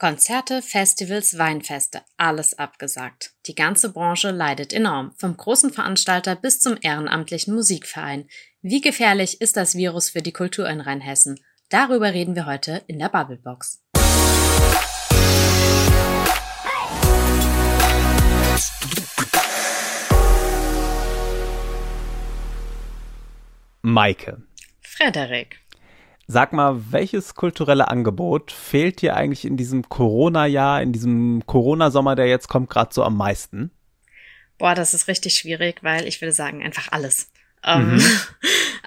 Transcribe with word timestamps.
Konzerte, 0.00 0.62
Festivals, 0.62 1.38
Weinfeste, 1.38 2.02
alles 2.16 2.56
abgesagt. 2.56 3.32
Die 3.46 3.56
ganze 3.56 3.92
Branche 3.92 4.30
leidet 4.30 4.72
enorm, 4.72 5.12
vom 5.16 5.36
großen 5.36 5.72
Veranstalter 5.72 6.36
bis 6.36 6.60
zum 6.60 6.76
ehrenamtlichen 6.80 7.52
Musikverein. 7.52 8.28
Wie 8.62 8.80
gefährlich 8.80 9.40
ist 9.40 9.56
das 9.56 9.74
Virus 9.74 10.10
für 10.10 10.22
die 10.22 10.32
Kultur 10.32 10.68
in 10.68 10.80
Rheinhessen? 10.80 11.40
Darüber 11.68 12.14
reden 12.14 12.36
wir 12.36 12.46
heute 12.46 12.84
in 12.86 13.00
der 13.00 13.08
Bubblebox. 13.08 13.82
Maike. 23.82 24.42
Frederik. 24.80 25.58
Sag 26.30 26.52
mal, 26.52 26.92
welches 26.92 27.34
kulturelle 27.34 27.88
Angebot 27.88 28.52
fehlt 28.52 29.00
dir 29.00 29.16
eigentlich 29.16 29.46
in 29.46 29.56
diesem 29.56 29.88
Corona-Jahr, 29.88 30.82
in 30.82 30.92
diesem 30.92 31.46
Corona-Sommer, 31.46 32.16
der 32.16 32.26
jetzt 32.26 32.48
kommt, 32.48 32.68
gerade 32.68 32.92
so 32.92 33.02
am 33.02 33.16
meisten? 33.16 33.70
Boah, 34.58 34.74
das 34.74 34.92
ist 34.92 35.08
richtig 35.08 35.32
schwierig, 35.34 35.82
weil 35.82 36.06
ich 36.06 36.20
würde 36.20 36.32
sagen, 36.32 36.62
einfach 36.62 36.92
alles. 36.92 37.30
Ähm, 37.64 37.96
mhm. 37.96 38.02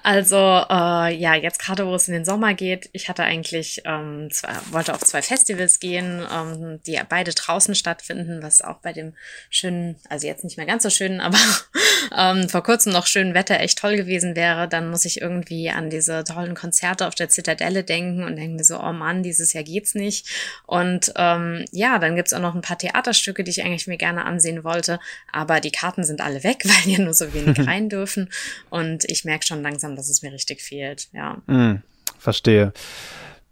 Also 0.04 0.36
äh, 0.36 1.14
ja, 1.14 1.34
jetzt 1.36 1.60
gerade, 1.60 1.86
wo 1.86 1.94
es 1.94 2.08
in 2.08 2.14
den 2.14 2.24
Sommer 2.24 2.54
geht, 2.54 2.90
ich 2.92 3.08
hatte 3.08 3.22
eigentlich 3.22 3.82
ähm, 3.84 4.30
zwei, 4.32 4.48
wollte 4.72 4.94
auf 4.94 5.00
zwei 5.00 5.22
Festivals 5.22 5.78
gehen, 5.78 6.26
ähm, 6.32 6.80
die 6.86 6.98
beide 7.08 7.32
draußen 7.32 7.76
stattfinden, 7.76 8.42
was 8.42 8.62
auch 8.62 8.78
bei 8.78 8.92
dem 8.92 9.14
schönen, 9.48 9.96
also 10.08 10.26
jetzt 10.26 10.42
nicht 10.42 10.56
mehr 10.56 10.66
ganz 10.66 10.82
so 10.82 10.90
schönen, 10.90 11.20
aber 11.20 11.38
ähm, 12.18 12.48
vor 12.48 12.64
kurzem 12.64 12.92
noch 12.92 13.06
schönen 13.06 13.34
Wetter 13.34 13.60
echt 13.60 13.78
toll 13.78 13.96
gewesen 13.96 14.34
wäre. 14.34 14.66
Dann 14.66 14.90
muss 14.90 15.04
ich 15.04 15.20
irgendwie 15.20 15.70
an 15.70 15.88
diese 15.88 16.24
tollen 16.24 16.54
Konzerte 16.54 17.06
auf 17.06 17.14
der 17.14 17.28
Zitadelle 17.28 17.84
denken 17.84 18.24
und 18.24 18.34
denke 18.34 18.56
mir 18.56 18.64
so, 18.64 18.80
oh 18.80 18.92
Mann, 18.92 19.22
dieses 19.22 19.52
Jahr 19.52 19.64
geht's 19.64 19.94
nicht. 19.94 20.26
Und 20.66 21.12
ähm, 21.14 21.64
ja, 21.70 22.00
dann 22.00 22.16
gibt's 22.16 22.32
auch 22.32 22.40
noch 22.40 22.56
ein 22.56 22.60
paar 22.60 22.78
Theaterstücke, 22.78 23.44
die 23.44 23.52
ich 23.52 23.62
eigentlich 23.62 23.86
mir 23.86 23.98
gerne 23.98 24.24
ansehen 24.24 24.64
wollte, 24.64 24.98
aber 25.32 25.60
die 25.60 25.70
Karten 25.70 26.02
sind 26.02 26.20
alle 26.20 26.42
weg, 26.42 26.62
weil 26.64 26.92
ja 26.92 26.98
nur 26.98 27.14
so 27.14 27.32
wenig 27.32 27.64
rein 27.68 27.88
dürfen. 27.88 28.28
Und 28.72 29.04
ich 29.04 29.26
merke 29.26 29.44
schon 29.44 29.60
langsam, 29.60 29.96
dass 29.96 30.08
es 30.08 30.22
mir 30.22 30.32
richtig 30.32 30.62
fehlt, 30.62 31.10
ja. 31.12 31.42
Mm, 31.46 31.82
verstehe. 32.18 32.72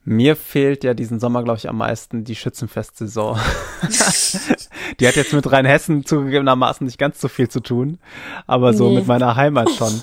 Mir 0.02 0.34
fehlt 0.34 0.82
ja 0.82 0.94
diesen 0.94 1.20
Sommer, 1.20 1.42
glaube 1.44 1.58
ich, 1.58 1.68
am 1.68 1.76
meisten 1.76 2.24
die 2.24 2.34
Schützenfestsaison. 2.34 3.38
die 4.98 5.06
hat 5.06 5.16
jetzt 5.16 5.34
mit 5.34 5.52
Rheinhessen 5.52 6.06
zugegebenermaßen 6.06 6.86
nicht 6.86 6.96
ganz 6.96 7.20
so 7.20 7.28
viel 7.28 7.50
zu 7.50 7.60
tun, 7.60 7.98
aber 8.46 8.72
so 8.72 8.88
nee. 8.88 8.94
mit 8.94 9.08
meiner 9.08 9.36
Heimat 9.36 9.68
schon. 9.68 10.02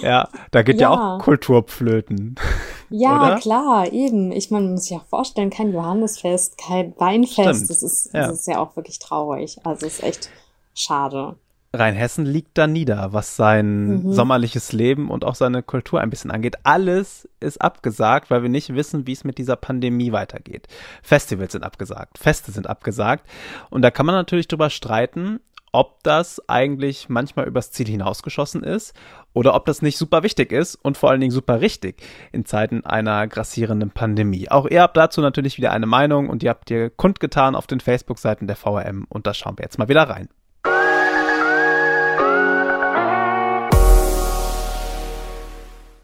Ja, 0.00 0.30
da 0.52 0.62
geht 0.62 0.80
ja, 0.80 0.90
ja 0.90 1.16
auch 1.16 1.22
Kulturpflöten. 1.22 2.36
Ja, 2.88 3.26
oder? 3.26 3.40
klar, 3.40 3.92
eben. 3.92 4.30
Ich 4.30 4.52
meine, 4.52 4.66
man 4.66 4.74
muss 4.74 4.84
sich 4.84 4.96
auch 4.96 5.06
vorstellen, 5.06 5.50
kein 5.50 5.72
Johannesfest, 5.72 6.56
kein 6.56 6.94
Weinfest. 6.98 7.64
Stimmt. 7.64 7.70
Das 7.70 7.82
ist, 7.82 8.06
das 8.06 8.12
ja. 8.12 8.30
ist 8.30 8.46
ja 8.46 8.58
auch 8.60 8.76
wirklich 8.76 9.00
traurig. 9.00 9.58
Also 9.64 9.86
ist 9.86 10.04
echt 10.04 10.30
schade. 10.72 11.34
Rheinhessen 11.72 12.24
liegt 12.24 12.56
da 12.58 12.66
nieder, 12.66 13.12
was 13.12 13.36
sein 13.36 14.04
mhm. 14.04 14.12
sommerliches 14.12 14.72
Leben 14.72 15.10
und 15.10 15.24
auch 15.24 15.34
seine 15.34 15.62
Kultur 15.62 16.00
ein 16.00 16.10
bisschen 16.10 16.30
angeht. 16.30 16.56
Alles 16.62 17.28
ist 17.40 17.60
abgesagt, 17.60 18.30
weil 18.30 18.42
wir 18.42 18.48
nicht 18.48 18.74
wissen, 18.74 19.06
wie 19.06 19.12
es 19.12 19.24
mit 19.24 19.38
dieser 19.38 19.56
Pandemie 19.56 20.12
weitergeht. 20.12 20.68
Festivals 21.02 21.52
sind 21.52 21.64
abgesagt, 21.64 22.18
Feste 22.18 22.52
sind 22.52 22.68
abgesagt. 22.68 23.26
Und 23.70 23.82
da 23.82 23.90
kann 23.90 24.06
man 24.06 24.14
natürlich 24.14 24.48
drüber 24.48 24.70
streiten, 24.70 25.40
ob 25.72 26.02
das 26.04 26.40
eigentlich 26.48 27.10
manchmal 27.10 27.46
übers 27.46 27.70
Ziel 27.70 27.86
hinausgeschossen 27.86 28.62
ist 28.62 28.94
oder 29.34 29.54
ob 29.54 29.66
das 29.66 29.82
nicht 29.82 29.98
super 29.98 30.22
wichtig 30.22 30.50
ist 30.50 30.76
und 30.76 30.96
vor 30.96 31.10
allen 31.10 31.20
Dingen 31.20 31.32
super 31.32 31.60
richtig 31.60 32.02
in 32.32 32.46
Zeiten 32.46 32.86
einer 32.86 33.26
grassierenden 33.26 33.90
Pandemie. 33.90 34.48
Auch 34.48 34.66
ihr 34.66 34.80
habt 34.80 34.96
dazu 34.96 35.20
natürlich 35.20 35.58
wieder 35.58 35.72
eine 35.72 35.84
Meinung 35.84 36.30
und 36.30 36.40
die 36.40 36.48
habt 36.48 36.70
ihr 36.70 36.88
kundgetan 36.88 37.54
auf 37.54 37.66
den 37.66 37.80
Facebook-Seiten 37.80 38.46
der 38.46 38.56
VRM 38.56 39.04
und 39.10 39.26
da 39.26 39.34
schauen 39.34 39.58
wir 39.58 39.64
jetzt 39.64 39.78
mal 39.78 39.88
wieder 39.88 40.04
rein. 40.04 40.30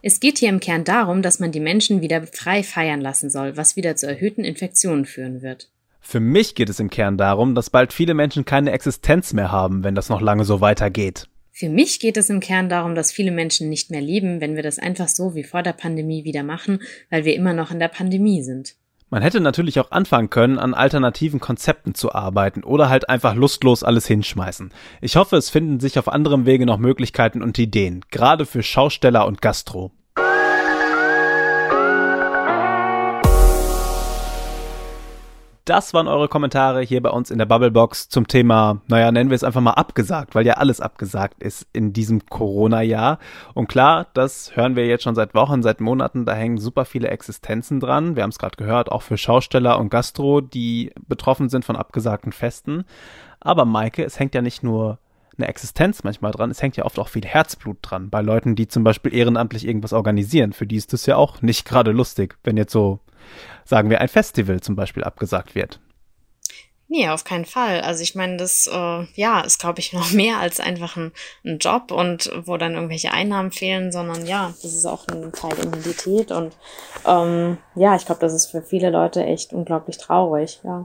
Es 0.04 0.18
geht 0.18 0.38
hier 0.38 0.48
im 0.48 0.58
Kern 0.58 0.82
darum, 0.82 1.22
dass 1.22 1.38
man 1.38 1.52
die 1.52 1.60
Menschen 1.60 2.00
wieder 2.00 2.26
frei 2.26 2.64
feiern 2.64 3.00
lassen 3.00 3.30
soll, 3.30 3.56
was 3.56 3.76
wieder 3.76 3.94
zu 3.94 4.08
erhöhten 4.08 4.42
Infektionen 4.42 5.06
führen 5.06 5.42
wird. 5.42 5.68
Für 6.00 6.18
mich 6.18 6.56
geht 6.56 6.68
es 6.68 6.80
im 6.80 6.90
Kern 6.90 7.16
darum, 7.16 7.54
dass 7.54 7.70
bald 7.70 7.92
viele 7.92 8.14
Menschen 8.14 8.44
keine 8.44 8.72
Existenz 8.72 9.32
mehr 9.32 9.52
haben, 9.52 9.84
wenn 9.84 9.94
das 9.94 10.08
noch 10.08 10.20
lange 10.20 10.44
so 10.44 10.60
weitergeht. 10.60 11.28
Für 11.52 11.68
mich 11.68 12.00
geht 12.00 12.16
es 12.16 12.30
im 12.30 12.40
Kern 12.40 12.68
darum, 12.68 12.96
dass 12.96 13.12
viele 13.12 13.30
Menschen 13.30 13.68
nicht 13.68 13.92
mehr 13.92 14.00
leben, 14.00 14.40
wenn 14.40 14.56
wir 14.56 14.64
das 14.64 14.80
einfach 14.80 15.06
so 15.06 15.36
wie 15.36 15.44
vor 15.44 15.62
der 15.62 15.74
Pandemie 15.74 16.24
wieder 16.24 16.42
machen, 16.42 16.82
weil 17.08 17.24
wir 17.24 17.36
immer 17.36 17.52
noch 17.52 17.70
in 17.70 17.78
der 17.78 17.88
Pandemie 17.88 18.42
sind. 18.42 18.74
Man 19.12 19.20
hätte 19.20 19.40
natürlich 19.40 19.78
auch 19.78 19.90
anfangen 19.90 20.30
können, 20.30 20.58
an 20.58 20.72
alternativen 20.72 21.38
Konzepten 21.38 21.94
zu 21.94 22.14
arbeiten 22.14 22.64
oder 22.64 22.88
halt 22.88 23.10
einfach 23.10 23.34
lustlos 23.34 23.84
alles 23.84 24.06
hinschmeißen. 24.06 24.72
Ich 25.02 25.16
hoffe, 25.16 25.36
es 25.36 25.50
finden 25.50 25.80
sich 25.80 25.98
auf 25.98 26.08
anderem 26.08 26.46
Wege 26.46 26.64
noch 26.64 26.78
Möglichkeiten 26.78 27.42
und 27.42 27.58
Ideen, 27.58 28.06
gerade 28.10 28.46
für 28.46 28.62
Schausteller 28.62 29.26
und 29.26 29.42
Gastro. 29.42 29.92
Das 35.64 35.94
waren 35.94 36.08
eure 36.08 36.26
Kommentare 36.26 36.80
hier 36.82 37.00
bei 37.00 37.10
uns 37.10 37.30
in 37.30 37.38
der 37.38 37.46
Bubblebox 37.46 38.08
zum 38.08 38.26
Thema, 38.26 38.80
naja, 38.88 39.12
nennen 39.12 39.30
wir 39.30 39.36
es 39.36 39.44
einfach 39.44 39.60
mal 39.60 39.74
abgesagt, 39.74 40.34
weil 40.34 40.44
ja 40.44 40.54
alles 40.54 40.80
abgesagt 40.80 41.40
ist 41.40 41.68
in 41.72 41.92
diesem 41.92 42.26
Corona-Jahr. 42.26 43.20
Und 43.54 43.68
klar, 43.68 44.08
das 44.12 44.56
hören 44.56 44.74
wir 44.74 44.86
jetzt 44.86 45.04
schon 45.04 45.14
seit 45.14 45.34
Wochen, 45.34 45.62
seit 45.62 45.80
Monaten, 45.80 46.26
da 46.26 46.34
hängen 46.34 46.58
super 46.58 46.84
viele 46.84 47.08
Existenzen 47.08 47.78
dran. 47.78 48.16
Wir 48.16 48.24
haben 48.24 48.30
es 48.30 48.40
gerade 48.40 48.56
gehört, 48.56 48.90
auch 48.90 49.02
für 49.02 49.16
Schausteller 49.16 49.78
und 49.78 49.88
Gastro, 49.88 50.40
die 50.40 50.90
betroffen 51.06 51.48
sind 51.48 51.64
von 51.64 51.76
abgesagten 51.76 52.32
Festen. 52.32 52.84
Aber 53.38 53.64
Maike, 53.64 54.02
es 54.02 54.18
hängt 54.18 54.34
ja 54.34 54.42
nicht 54.42 54.64
nur 54.64 54.98
eine 55.36 55.48
Existenz 55.48 56.04
manchmal 56.04 56.32
dran. 56.32 56.50
Es 56.50 56.62
hängt 56.62 56.76
ja 56.76 56.84
oft 56.84 56.98
auch 56.98 57.08
viel 57.08 57.24
Herzblut 57.24 57.78
dran. 57.82 58.10
Bei 58.10 58.20
Leuten, 58.20 58.54
die 58.54 58.68
zum 58.68 58.84
Beispiel 58.84 59.14
ehrenamtlich 59.14 59.66
irgendwas 59.66 59.92
organisieren. 59.92 60.52
Für 60.52 60.66
die 60.66 60.76
ist 60.76 60.92
das 60.92 61.06
ja 61.06 61.16
auch 61.16 61.42
nicht 61.42 61.64
gerade 61.64 61.92
lustig, 61.92 62.36
wenn 62.44 62.56
jetzt 62.56 62.72
so 62.72 63.00
sagen 63.64 63.90
wir, 63.90 64.00
ein 64.00 64.08
Festival 64.08 64.60
zum 64.60 64.76
Beispiel 64.76 65.04
abgesagt 65.04 65.54
wird. 65.54 65.80
Nee, 66.88 67.08
auf 67.08 67.24
keinen 67.24 67.46
Fall. 67.46 67.80
Also 67.80 68.02
ich 68.02 68.14
meine, 68.14 68.36
das 68.36 68.66
äh, 68.66 69.06
ja 69.14 69.40
ist, 69.40 69.58
glaube 69.58 69.80
ich, 69.80 69.92
noch 69.94 70.12
mehr 70.12 70.38
als 70.38 70.60
einfach 70.60 70.96
ein, 70.96 71.12
ein, 71.44 71.58
Job 71.58 71.90
und 71.90 72.30
wo 72.44 72.58
dann 72.58 72.74
irgendwelche 72.74 73.12
Einnahmen 73.12 73.50
fehlen, 73.50 73.92
sondern 73.92 74.26
ja, 74.26 74.52
das 74.62 74.74
ist 74.74 74.84
auch 74.84 75.08
ein 75.08 75.32
Teil 75.32 75.54
Identität 75.54 76.30
und 76.30 76.54
ähm, 77.06 77.56
ja, 77.76 77.96
ich 77.96 78.04
glaube, 78.04 78.20
das 78.20 78.34
ist 78.34 78.50
für 78.50 78.60
viele 78.60 78.90
Leute 78.90 79.24
echt 79.24 79.54
unglaublich 79.54 79.96
traurig, 79.96 80.60
ja. 80.64 80.84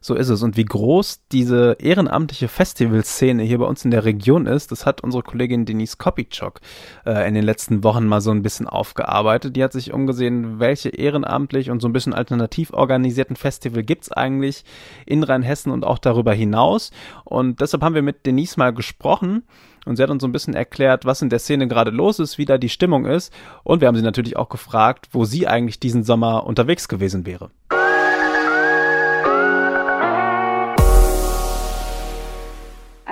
So 0.00 0.14
ist 0.14 0.28
es. 0.28 0.42
Und 0.42 0.56
wie 0.56 0.64
groß 0.64 1.22
diese 1.32 1.76
ehrenamtliche 1.80 2.48
Festivalszene 2.48 3.42
hier 3.42 3.58
bei 3.58 3.64
uns 3.64 3.84
in 3.84 3.90
der 3.90 4.04
Region 4.04 4.46
ist, 4.46 4.70
das 4.70 4.86
hat 4.86 5.02
unsere 5.02 5.22
Kollegin 5.22 5.64
Denise 5.64 5.96
Kopitschok 5.96 6.60
äh, 7.04 7.26
in 7.26 7.34
den 7.34 7.42
letzten 7.42 7.82
Wochen 7.82 8.06
mal 8.06 8.20
so 8.20 8.30
ein 8.30 8.42
bisschen 8.42 8.68
aufgearbeitet. 8.68 9.56
Die 9.56 9.64
hat 9.64 9.72
sich 9.72 9.92
umgesehen, 9.92 10.60
welche 10.60 10.90
ehrenamtlich 10.90 11.70
und 11.70 11.82
so 11.82 11.88
ein 11.88 11.92
bisschen 11.92 12.14
alternativ 12.14 12.72
organisierten 12.72 13.36
Festival 13.36 13.82
gibt's 13.82 14.12
eigentlich 14.12 14.64
in 15.06 15.22
Rheinhessen 15.22 15.72
und 15.72 15.84
auch 15.84 15.98
darüber 15.98 16.32
hinaus. 16.32 16.92
Und 17.24 17.60
deshalb 17.60 17.82
haben 17.82 17.94
wir 17.94 18.02
mit 18.02 18.26
Denise 18.26 18.58
mal 18.58 18.72
gesprochen. 18.72 19.42
Und 19.86 19.96
sie 19.96 20.02
hat 20.02 20.10
uns 20.10 20.20
so 20.20 20.28
ein 20.28 20.32
bisschen 20.32 20.54
erklärt, 20.54 21.04
was 21.04 21.22
in 21.22 21.30
der 21.30 21.38
Szene 21.38 21.68
gerade 21.68 21.92
los 21.92 22.18
ist, 22.18 22.38
wie 22.38 22.44
da 22.44 22.58
die 22.58 22.68
Stimmung 22.68 23.06
ist. 23.06 23.32
Und 23.62 23.80
wir 23.80 23.88
haben 23.88 23.96
sie 23.96 24.02
natürlich 24.02 24.36
auch 24.36 24.48
gefragt, 24.48 25.08
wo 25.12 25.24
sie 25.24 25.46
eigentlich 25.46 25.78
diesen 25.78 26.02
Sommer 26.02 26.44
unterwegs 26.44 26.88
gewesen 26.88 27.24
wäre. 27.24 27.50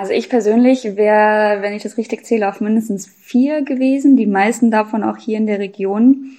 Also 0.05 0.13
ich 0.13 0.29
persönlich 0.29 0.83
wäre, 0.83 1.63
wenn 1.63 1.73
ich 1.73 1.81
das 1.81 1.97
richtig 1.97 2.27
zähle, 2.27 2.47
auf 2.47 2.61
mindestens 2.61 3.07
vier 3.07 3.63
gewesen, 3.63 4.15
die 4.15 4.27
meisten 4.27 4.69
davon 4.69 5.01
auch 5.01 5.17
hier 5.17 5.35
in 5.35 5.47
der 5.47 5.57
Region. 5.57 6.37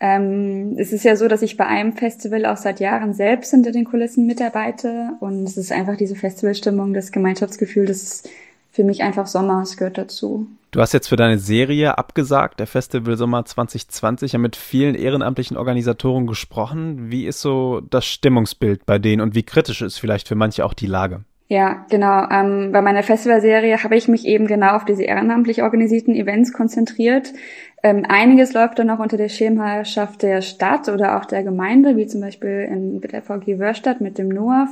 Ähm, 0.00 0.74
es 0.76 0.92
ist 0.92 1.04
ja 1.04 1.14
so, 1.14 1.28
dass 1.28 1.42
ich 1.42 1.56
bei 1.56 1.68
einem 1.68 1.92
Festival 1.92 2.44
auch 2.46 2.56
seit 2.56 2.80
Jahren 2.80 3.14
selbst 3.14 3.52
hinter 3.52 3.70
den 3.70 3.84
Kulissen 3.84 4.26
mitarbeite 4.26 5.10
und 5.20 5.44
es 5.44 5.56
ist 5.56 5.70
einfach 5.70 5.96
diese 5.96 6.16
Festivalstimmung, 6.16 6.94
das 6.94 7.12
Gemeinschaftsgefühl, 7.12 7.86
das 7.86 8.02
ist 8.02 8.28
für 8.72 8.82
mich 8.82 9.04
einfach 9.04 9.28
Sommer, 9.28 9.62
es 9.62 9.76
gehört 9.76 9.98
dazu. 9.98 10.48
Du 10.72 10.80
hast 10.80 10.92
jetzt 10.92 11.06
für 11.06 11.14
deine 11.14 11.38
Serie 11.38 11.98
abgesagt, 11.98 12.58
der 12.58 12.66
Festival 12.66 13.16
Sommer 13.16 13.44
2020, 13.44 14.32
ja 14.32 14.40
mit 14.40 14.56
vielen 14.56 14.96
ehrenamtlichen 14.96 15.56
Organisatoren 15.56 16.26
gesprochen. 16.26 17.08
Wie 17.12 17.24
ist 17.24 17.40
so 17.40 17.82
das 17.88 18.04
Stimmungsbild 18.04 18.84
bei 18.84 18.98
denen 18.98 19.22
und 19.22 19.36
wie 19.36 19.44
kritisch 19.44 19.80
ist 19.80 19.98
vielleicht 19.98 20.26
für 20.26 20.34
manche 20.34 20.64
auch 20.64 20.74
die 20.74 20.88
Lage? 20.88 21.22
Ja, 21.48 21.86
genau. 21.90 22.28
Ähm, 22.28 22.72
bei 22.72 22.82
meiner 22.82 23.04
Festivalserie 23.04 23.82
habe 23.84 23.96
ich 23.96 24.08
mich 24.08 24.26
eben 24.26 24.48
genau 24.48 24.74
auf 24.74 24.84
diese 24.84 25.04
ehrenamtlich 25.04 25.62
organisierten 25.62 26.14
Events 26.14 26.52
konzentriert. 26.52 27.32
Ähm, 27.84 28.04
einiges 28.08 28.52
läuft 28.52 28.80
dann 28.80 28.90
auch 28.90 28.98
unter 28.98 29.16
der 29.16 29.28
Schirmherrschaft 29.28 30.22
der 30.22 30.42
Stadt 30.42 30.88
oder 30.88 31.16
auch 31.16 31.24
der 31.24 31.44
Gemeinde, 31.44 31.96
wie 31.96 32.06
zum 32.08 32.20
Beispiel 32.20 32.66
in 32.68 33.00
der 33.00 33.22
VG 33.22 33.60
Wörstadt 33.60 34.00
mit 34.00 34.18
dem 34.18 34.28
NOAF. 34.28 34.70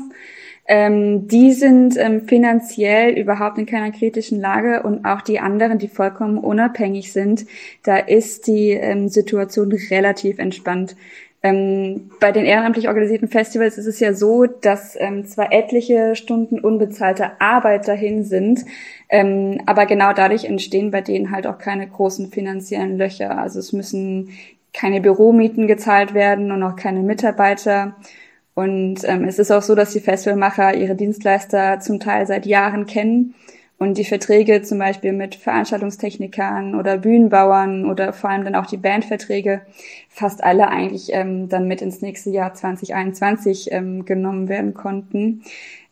Ähm, 0.66 1.28
die 1.28 1.52
sind 1.52 1.96
ähm, 1.96 2.22
finanziell 2.22 3.18
überhaupt 3.18 3.58
in 3.58 3.66
keiner 3.66 3.92
kritischen 3.92 4.40
Lage 4.40 4.82
und 4.82 5.04
auch 5.04 5.20
die 5.20 5.38
anderen, 5.38 5.78
die 5.78 5.88
vollkommen 5.88 6.38
unabhängig 6.38 7.12
sind, 7.12 7.46
da 7.84 7.98
ist 7.98 8.46
die 8.46 8.70
ähm, 8.70 9.08
Situation 9.08 9.70
relativ 9.90 10.38
entspannt. 10.38 10.96
Ähm, 11.44 12.10
bei 12.20 12.32
den 12.32 12.46
ehrenamtlich 12.46 12.88
organisierten 12.88 13.28
Festivals 13.28 13.76
ist 13.76 13.84
es 13.86 14.00
ja 14.00 14.14
so, 14.14 14.46
dass 14.46 14.96
ähm, 14.98 15.26
zwar 15.26 15.52
etliche 15.52 16.16
Stunden 16.16 16.58
unbezahlte 16.58 17.38
Arbeit 17.38 17.86
dahin 17.86 18.24
sind, 18.24 18.64
ähm, 19.10 19.60
aber 19.66 19.84
genau 19.84 20.14
dadurch 20.14 20.46
entstehen 20.46 20.90
bei 20.90 21.02
denen 21.02 21.30
halt 21.30 21.46
auch 21.46 21.58
keine 21.58 21.86
großen 21.86 22.30
finanziellen 22.30 22.96
Löcher. 22.96 23.36
Also 23.38 23.58
es 23.58 23.74
müssen 23.74 24.30
keine 24.72 25.02
Büromieten 25.02 25.66
gezahlt 25.66 26.14
werden 26.14 26.50
und 26.50 26.62
auch 26.62 26.76
keine 26.76 27.00
Mitarbeiter. 27.00 27.94
Und 28.54 29.00
ähm, 29.04 29.24
es 29.24 29.38
ist 29.38 29.50
auch 29.50 29.60
so, 29.60 29.74
dass 29.74 29.92
die 29.92 30.00
Festivalmacher 30.00 30.74
ihre 30.74 30.94
Dienstleister 30.94 31.78
zum 31.78 32.00
Teil 32.00 32.26
seit 32.26 32.46
Jahren 32.46 32.86
kennen 32.86 33.34
und 33.78 33.98
die 33.98 34.04
Verträge 34.04 34.62
zum 34.62 34.78
Beispiel 34.78 35.12
mit 35.12 35.34
Veranstaltungstechnikern 35.34 36.74
oder 36.74 36.96
Bühnenbauern 36.98 37.90
oder 37.90 38.12
vor 38.12 38.30
allem 38.30 38.44
dann 38.44 38.54
auch 38.54 38.66
die 38.66 38.76
Bandverträge 38.76 39.62
fast 40.08 40.44
alle 40.44 40.68
eigentlich 40.68 41.12
ähm, 41.12 41.48
dann 41.48 41.66
mit 41.66 41.82
ins 41.82 42.00
nächste 42.00 42.30
Jahr 42.30 42.54
2021 42.54 43.72
ähm, 43.72 44.04
genommen 44.04 44.48
werden 44.48 44.74
konnten. 44.74 45.42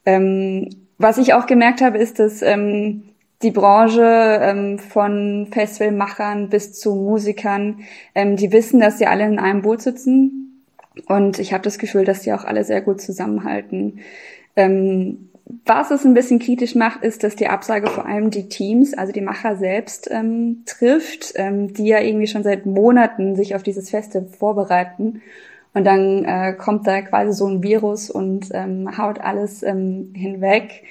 Ähm, 0.07 0.69
was 0.99 1.19
ich 1.19 1.35
auch 1.35 1.47
gemerkt 1.47 1.81
habe, 1.81 1.99
ist, 1.99 2.21
dass 2.21 2.43
ähm, 2.43 3.03
die 3.43 3.51
Branche 3.51 4.39
ähm, 4.41 4.79
von 4.79 5.49
Festivalmachern 5.51 6.49
bis 6.49 6.79
zu 6.79 6.95
Musikern, 6.95 7.81
ähm, 8.15 8.37
die 8.37 8.53
wissen, 8.53 8.79
dass 8.79 8.99
sie 8.99 9.07
alle 9.07 9.27
in 9.27 9.41
einem 9.41 9.63
Boot 9.63 9.83
sitzen. 9.83 10.65
Und 11.07 11.39
ich 11.41 11.53
habe 11.53 11.65
das 11.65 11.79
Gefühl, 11.79 12.05
dass 12.05 12.21
die 12.21 12.33
auch 12.33 12.45
alle 12.45 12.63
sehr 12.63 12.83
gut 12.83 13.01
zusammenhalten. 13.01 14.01
Ähm, 14.55 15.31
was 15.65 15.91
es 15.91 16.05
ein 16.05 16.15
bisschen 16.15 16.39
kritisch 16.39 16.75
macht, 16.75 17.03
ist, 17.03 17.25
dass 17.25 17.37
die 17.37 17.49
Absage 17.49 17.89
vor 17.89 18.07
allem 18.07 18.31
die 18.31 18.49
Teams, 18.49 18.95
also 18.95 19.13
die 19.13 19.21
Macher 19.21 19.57
selbst 19.57 20.09
ähm, 20.11 20.63
trifft, 20.67 21.33
ähm, 21.37 21.73
die 21.75 21.87
ja 21.87 22.01
irgendwie 22.01 22.27
schon 22.27 22.43
seit 22.43 22.67
Monaten 22.67 23.37
sich 23.37 23.55
auf 23.55 23.63
dieses 23.63 23.91
Feste 23.91 24.23
vorbereiten. 24.23 25.23
Und 25.75 25.85
dann 25.85 26.25
äh, 26.25 26.53
kommt 26.53 26.87
da 26.87 27.01
quasi 27.03 27.33
so 27.33 27.47
ein 27.47 27.63
Virus 27.63 28.11
und 28.11 28.49
ähm, 28.53 28.99
haut 28.99 29.21
alles 29.21 29.63
ähm, 29.63 30.13
hinweg. 30.15 30.85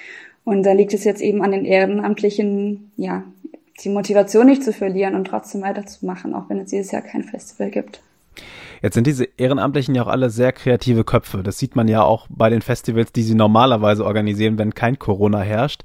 Und 0.44 0.63
da 0.63 0.74
liegt 0.74 0.94
es 0.94 1.04
jetzt 1.04 1.22
eben 1.22 1.44
an 1.44 1.52
den 1.52 1.66
Ehrenamtlichen, 1.66 2.92
ja, 2.98 3.24
die 3.84 3.90
Motivation 3.90 4.48
nicht 4.48 4.63
zu 4.63 4.74
verlieren 4.74 5.16
und 5.16 5.25
trotzdem 5.25 5.62
weiterzumachen, 5.62 6.34
auch 6.34 6.50
wenn 6.50 6.60
es 6.60 6.69
dieses 6.69 6.92
Jahr 6.92 7.02
kein 7.02 7.24
Festival 7.24 7.69
gibt. 7.69 8.02
Jetzt 8.81 8.95
sind 8.95 9.06
diese 9.06 9.28
Ehrenamtlichen 9.38 9.94
ja 9.94 10.04
auch 10.04 10.07
alle 10.07 10.30
sehr 10.30 10.51
kreative 10.51 11.04
Köpfe. 11.04 11.44
Das 11.44 11.60
sieht 11.60 11.75
man 11.75 11.88
ja 11.88 12.04
auch 12.04 12.28
bei 12.30 12.50
den 12.50 12.62
Festivals, 12.62 13.12
die 13.12 13.22
sie 13.22 13.36
normalerweise 13.36 14.06
organisieren, 14.06 14.57
wenn 14.57 14.74
kein 14.74 14.98
Corona 14.98 15.42
herrscht. 15.42 15.83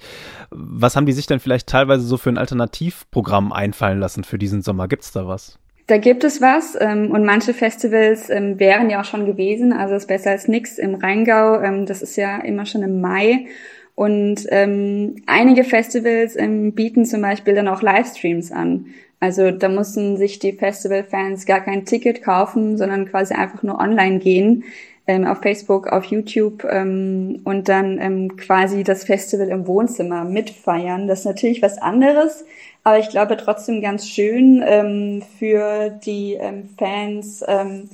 Was 0.50 0.96
haben 0.96 1.06
die 1.06 1.12
sich 1.12 1.26
denn 1.26 1.40
vielleicht 1.40 1.68
teilweise 1.68 2.04
so 2.04 2.16
für 2.16 2.30
ein 2.30 2.38
Alternativprogramm 2.38 3.52
einfallen 3.52 4.00
lassen 4.00 4.24
für 4.24 4.38
diesen 4.38 4.62
Sommer? 4.62 4.88
Gibt's 4.88 5.12
da 5.12 5.26
was? 5.26 5.58
Da 5.86 5.98
gibt 5.98 6.24
es 6.24 6.40
was 6.40 6.76
ähm, 6.80 7.12
und 7.12 7.24
manche 7.24 7.54
Festivals 7.54 8.28
ähm, 8.28 8.58
wären 8.58 8.90
ja 8.90 9.02
auch 9.02 9.04
schon 9.04 9.24
gewesen. 9.24 9.72
Also 9.72 9.94
ist 9.94 10.08
besser 10.08 10.30
als 10.30 10.48
nix 10.48 10.78
im 10.78 10.96
Rheingau. 10.96 11.60
Ähm, 11.60 11.86
das 11.86 12.02
ist 12.02 12.16
ja 12.16 12.38
immer 12.38 12.66
schon 12.66 12.82
im 12.82 13.00
Mai. 13.00 13.46
Und 13.94 14.46
ähm, 14.50 15.22
einige 15.26 15.64
Festivals 15.64 16.36
ähm, 16.36 16.72
bieten 16.72 17.04
zum 17.04 17.22
Beispiel 17.22 17.54
dann 17.54 17.68
auch 17.68 17.82
Livestreams 17.82 18.52
an. 18.52 18.86
Also 19.20 19.50
da 19.50 19.68
mussten 19.68 20.16
sich 20.16 20.38
die 20.38 20.52
Festivalfans 20.52 21.46
gar 21.46 21.60
kein 21.60 21.84
Ticket 21.84 22.22
kaufen, 22.22 22.76
sondern 22.76 23.06
quasi 23.06 23.34
einfach 23.34 23.62
nur 23.62 23.78
online 23.78 24.18
gehen 24.18 24.64
ähm, 25.06 25.24
auf 25.24 25.38
Facebook, 25.40 25.88
auf 25.88 26.04
YouTube 26.04 26.64
ähm, 26.68 27.40
und 27.44 27.68
dann 27.68 27.98
ähm, 28.00 28.36
quasi 28.36 28.82
das 28.82 29.04
Festival 29.04 29.48
im 29.48 29.66
Wohnzimmer 29.66 30.24
mitfeiern. 30.24 31.06
Das 31.06 31.20
ist 31.20 31.26
natürlich 31.26 31.62
was 31.62 31.78
anderes, 31.78 32.44
aber 32.84 32.98
ich 32.98 33.08
glaube 33.08 33.36
trotzdem 33.36 33.80
ganz 33.80 34.08
schön 34.08 34.62
ähm, 34.66 35.22
für 35.38 35.90
die 35.90 36.34
ähm, 36.34 36.68
Fans. 36.76 37.44
Ähm, 37.46 37.88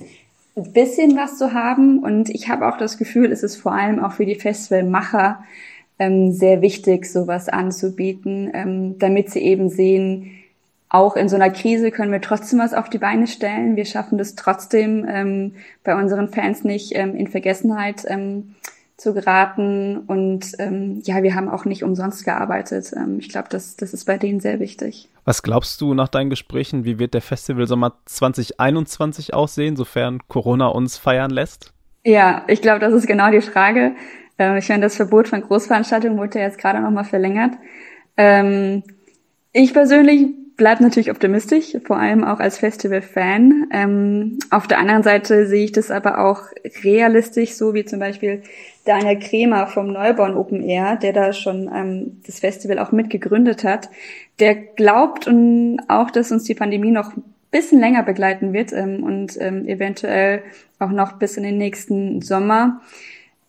ein 0.55 0.73
bisschen 0.73 1.17
was 1.17 1.39
zu 1.39 1.55
haben 1.55 2.01
und 2.01 2.29
ich 2.29 2.51
habe 2.51 2.69
auch 2.69 2.77
das 2.77 2.99
Gefühl, 2.99 3.33
es 3.33 3.43
ist 3.43 3.57
vor 3.57 3.73
allem 3.73 4.05
auch 4.05 4.13
für 4.13 4.27
die 4.27 4.35
Festivalmacher 4.35 5.43
ähm, 5.99 6.33
sehr 6.33 6.61
wichtig, 6.61 7.07
sowas 7.07 7.49
anzubieten, 7.49 8.51
ähm, 8.53 8.99
damit 8.99 9.31
sie 9.31 9.41
eben 9.41 9.71
sehen, 9.71 10.42
auch 10.93 11.17
in 11.17 11.31
so 11.31 11.37
einer 11.37 11.49
Krise 11.49 11.91
können 11.91 12.13
wir 12.13 12.21
trotzdem 12.21 12.59
was 12.59 12.75
auf 12.75 12.91
die 12.91 12.99
Beine 12.99 13.27
stellen. 13.27 13.77
Wir 13.77 13.87
schaffen 13.87 14.19
das 14.19 14.35
trotzdem 14.35 15.07
ähm, 15.09 15.55
bei 15.85 15.97
unseren 15.97 16.29
Fans 16.29 16.65
nicht 16.65 16.95
ähm, 16.95 17.17
in 17.17 17.29
Vergessenheit 17.29 18.05
ähm, 18.07 18.55
zu 18.99 19.15
geraten. 19.15 19.97
Und 20.07 20.53
ähm, 20.59 21.01
ja, 21.05 21.23
wir 21.23 21.35
haben 21.35 21.49
auch 21.49 21.65
nicht 21.65 21.83
umsonst 21.83 22.27
gearbeitet. 22.27 22.93
Ähm, 22.95 23.19
ich 23.21 23.31
glaube, 23.31 23.49
das, 23.49 23.75
das 23.77 23.95
ist 23.95 24.05
bei 24.05 24.19
denen 24.19 24.41
sehr 24.41 24.61
wichtig. 24.61 25.09
Was 25.25 25.43
glaubst 25.43 25.81
du 25.81 25.95
nach 25.95 26.09
deinen 26.09 26.29
Gesprächen, 26.29 26.85
wie 26.85 26.99
wird 26.99 27.15
der 27.15 27.23
Festival 27.23 27.67
Sommer 27.67 27.95
2021 28.05 29.33
aussehen, 29.33 29.77
sofern 29.77 30.21
Corona 30.29 30.67
uns 30.67 30.99
feiern 30.99 31.31
lässt? 31.31 31.73
Ja, 32.05 32.45
ich 32.49 32.61
glaube, 32.61 32.81
das 32.81 32.93
ist 32.93 33.07
genau 33.07 33.31
die 33.31 33.41
Frage. 33.41 33.93
Ähm, 34.39 34.59
ich 34.59 34.69
meine, 34.69 34.83
das 34.83 34.97
Verbot 34.97 35.29
von 35.29 35.41
Großveranstaltungen 35.41 36.19
wurde 36.19 36.39
ja 36.39 36.45
jetzt 36.45 36.59
gerade 36.59 36.81
nochmal 36.81 37.05
verlängert. 37.05 37.55
Ähm, 38.19 38.83
ich 39.55 39.73
persönlich 39.73 40.42
bleibe 40.63 40.85
natürlich 40.85 41.11
optimistisch, 41.11 41.77
vor 41.85 41.97
allem 41.97 42.23
auch 42.23 42.39
als 42.39 42.59
Festival-Fan. 42.59 43.67
Ähm, 43.73 44.39
auf 44.51 44.69
der 44.69 44.79
anderen 44.79 45.03
Seite 45.03 45.49
sehe 45.49 45.65
ich 45.65 45.73
das 45.73 45.91
aber 45.91 46.25
auch 46.25 46.43
realistisch, 46.85 47.55
so 47.55 47.75
wie 47.75 47.85
zum 47.85 47.99
Beispiel 47.99 48.45
Daniel 48.85 49.19
Kremer 49.19 49.67
vom 49.67 49.93
Neuborn 49.93 50.37
Open 50.37 50.63
Air, 50.63 50.95
der 50.95 51.13
da 51.13 51.33
schon 51.33 51.69
ähm, 51.75 52.21
das 52.25 52.39
Festival 52.39 52.79
auch 52.79 52.93
mitgegründet 52.93 53.65
hat. 53.65 53.91
Der 54.39 54.55
glaubt 54.55 55.27
und 55.27 55.81
auch, 55.89 56.13
dass 56.13 56.31
uns 56.31 56.45
die 56.45 56.55
Pandemie 56.55 56.93
noch 56.93 57.17
ein 57.17 57.25
bisschen 57.51 57.81
länger 57.81 58.05
begleiten 58.05 58.53
wird 58.53 58.73
ähm, 58.73 59.03
und 59.03 59.37
ähm, 59.41 59.67
eventuell 59.67 60.45
auch 60.79 60.91
noch 60.91 61.15
bis 61.15 61.37
in 61.37 61.43
den 61.43 61.59
nächsten 61.59 62.23
Sommer. 62.23 62.81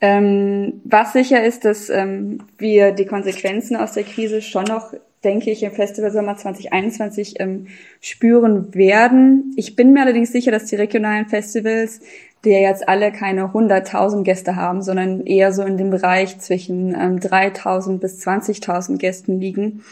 Ähm, 0.02 0.82
was 0.84 1.14
sicher 1.14 1.44
ist, 1.44 1.64
dass 1.64 1.92
ähm, 1.92 2.40
wir 2.58 2.92
die 2.92 3.06
Konsequenzen 3.06 3.76
aus 3.76 3.92
der 3.92 4.04
Krise 4.04 4.42
schon 4.42 4.64
noch 4.64 4.96
denke 5.24 5.52
ich, 5.52 5.64
im 5.64 5.72
Festival 5.72 6.12
Sommer 6.12 6.36
2021 6.36 7.40
ähm, 7.40 7.68
spüren 8.02 8.74
werden. 8.74 9.54
Ich 9.56 9.76
bin 9.76 9.94
mir 9.94 10.02
allerdings 10.02 10.32
sicher, 10.32 10.52
dass 10.52 10.66
die 10.66 10.76
regionalen 10.76 11.28
Festivals, 11.28 12.02
die 12.44 12.50
ja 12.50 12.60
jetzt 12.60 12.88
alle 12.88 13.12
keine 13.12 13.46
100.000 13.46 14.24
Gäste 14.24 14.56
haben, 14.56 14.82
sondern 14.82 15.26
eher 15.26 15.54
so 15.54 15.64
in 15.64 15.78
dem 15.78 15.90
Bereich 15.90 16.40
zwischen 16.40 16.90
ähm, 16.90 17.20
3.000 17.20 18.00
bis 18.00 18.26
20.000 18.26 18.98
Gästen 18.98 19.40
liegen, 19.40 19.84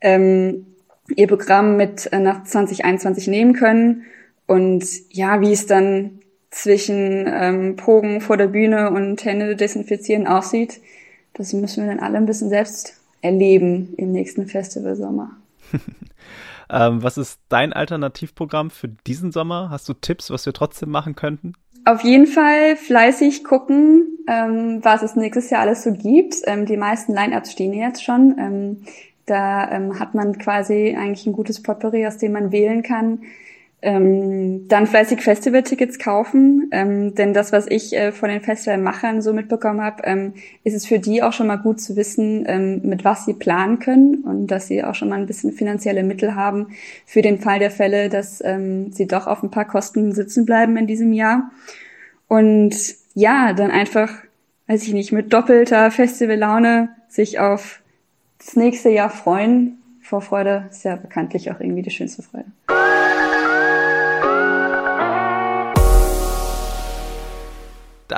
ähm, 0.00 0.66
ihr 1.14 1.26
Programm 1.26 1.76
mit 1.76 2.12
äh, 2.12 2.20
nach 2.20 2.44
2021 2.44 3.26
nehmen 3.26 3.54
können. 3.54 4.04
Und 4.46 4.84
ja, 5.10 5.40
wie 5.40 5.52
es 5.52 5.66
dann 5.66 6.20
zwischen 6.50 7.26
ähm, 7.28 7.76
Pogen 7.76 8.20
vor 8.20 8.36
der 8.36 8.46
Bühne 8.46 8.90
und 8.90 9.24
Hände 9.24 9.56
desinfizieren 9.56 10.26
aussieht, 10.26 10.80
das 11.34 11.52
müssen 11.52 11.84
wir 11.84 11.94
dann 11.94 12.00
alle 12.00 12.16
ein 12.16 12.26
bisschen 12.26 12.48
selbst 12.48 12.97
erleben 13.20 13.94
im 13.96 14.12
nächsten 14.12 14.46
Festival 14.46 14.96
Sommer. 14.96 15.30
ähm, 16.70 17.02
was 17.02 17.18
ist 17.18 17.40
dein 17.48 17.72
Alternativprogramm 17.72 18.70
für 18.70 18.88
diesen 18.88 19.32
Sommer? 19.32 19.70
Hast 19.70 19.88
du 19.88 19.94
Tipps, 19.94 20.30
was 20.30 20.46
wir 20.46 20.52
trotzdem 20.52 20.90
machen 20.90 21.14
könnten? 21.14 21.54
Auf 21.84 22.02
jeden 22.02 22.26
Fall 22.26 22.76
fleißig 22.76 23.44
gucken, 23.44 24.18
ähm, 24.28 24.80
was 24.82 25.02
es 25.02 25.16
nächstes 25.16 25.50
Jahr 25.50 25.62
alles 25.62 25.84
so 25.84 25.92
gibt. 25.92 26.36
Ähm, 26.44 26.66
die 26.66 26.76
meisten 26.76 27.14
Line-Ups 27.14 27.52
stehen 27.52 27.72
jetzt 27.72 28.04
schon. 28.04 28.36
Ähm, 28.38 28.82
da 29.26 29.70
ähm, 29.70 29.98
hat 29.98 30.14
man 30.14 30.38
quasi 30.38 30.96
eigentlich 30.98 31.26
ein 31.26 31.32
gutes 31.32 31.62
Potpourri, 31.62 32.06
aus 32.06 32.18
dem 32.18 32.32
man 32.32 32.52
wählen 32.52 32.82
kann. 32.82 33.20
Ähm, 33.80 34.66
dann 34.66 34.88
fleißig 34.88 35.20
Festivaltickets 35.20 36.00
kaufen, 36.00 36.68
ähm, 36.72 37.14
denn 37.14 37.32
das, 37.32 37.52
was 37.52 37.68
ich 37.68 37.94
äh, 37.94 38.10
von 38.10 38.28
den 38.28 38.40
Festivalmachern 38.40 39.22
so 39.22 39.32
mitbekommen 39.32 39.80
habe, 39.80 40.02
ähm, 40.02 40.34
ist 40.64 40.74
es 40.74 40.84
für 40.84 40.98
die 40.98 41.22
auch 41.22 41.32
schon 41.32 41.46
mal 41.46 41.58
gut 41.58 41.80
zu 41.80 41.94
wissen, 41.94 42.44
ähm, 42.48 42.80
mit 42.82 43.04
was 43.04 43.24
sie 43.24 43.34
planen 43.34 43.78
können 43.78 44.24
und 44.24 44.48
dass 44.48 44.66
sie 44.66 44.82
auch 44.82 44.96
schon 44.96 45.08
mal 45.08 45.20
ein 45.20 45.26
bisschen 45.26 45.52
finanzielle 45.52 46.02
Mittel 46.02 46.34
haben 46.34 46.70
für 47.06 47.22
den 47.22 47.38
Fall 47.38 47.60
der 47.60 47.70
Fälle, 47.70 48.08
dass 48.08 48.42
ähm, 48.44 48.90
sie 48.90 49.06
doch 49.06 49.28
auf 49.28 49.44
ein 49.44 49.52
paar 49.52 49.66
Kosten 49.66 50.12
sitzen 50.12 50.44
bleiben 50.44 50.76
in 50.76 50.88
diesem 50.88 51.12
Jahr. 51.12 51.52
Und 52.26 52.74
ja, 53.14 53.52
dann 53.52 53.70
einfach, 53.70 54.12
weiß 54.66 54.82
ich 54.88 54.92
nicht, 54.92 55.12
mit 55.12 55.32
doppelter 55.32 55.92
Festivallaune 55.92 56.88
sich 57.06 57.38
auf 57.38 57.80
das 58.38 58.56
nächste 58.56 58.88
Jahr 58.88 59.10
freuen. 59.10 59.78
Vorfreude 60.02 60.66
ist 60.68 60.84
ja 60.84 60.96
bekanntlich 60.96 61.52
auch 61.52 61.60
irgendwie 61.60 61.82
die 61.82 61.90
schönste 61.90 62.22
Freude. 62.22 62.46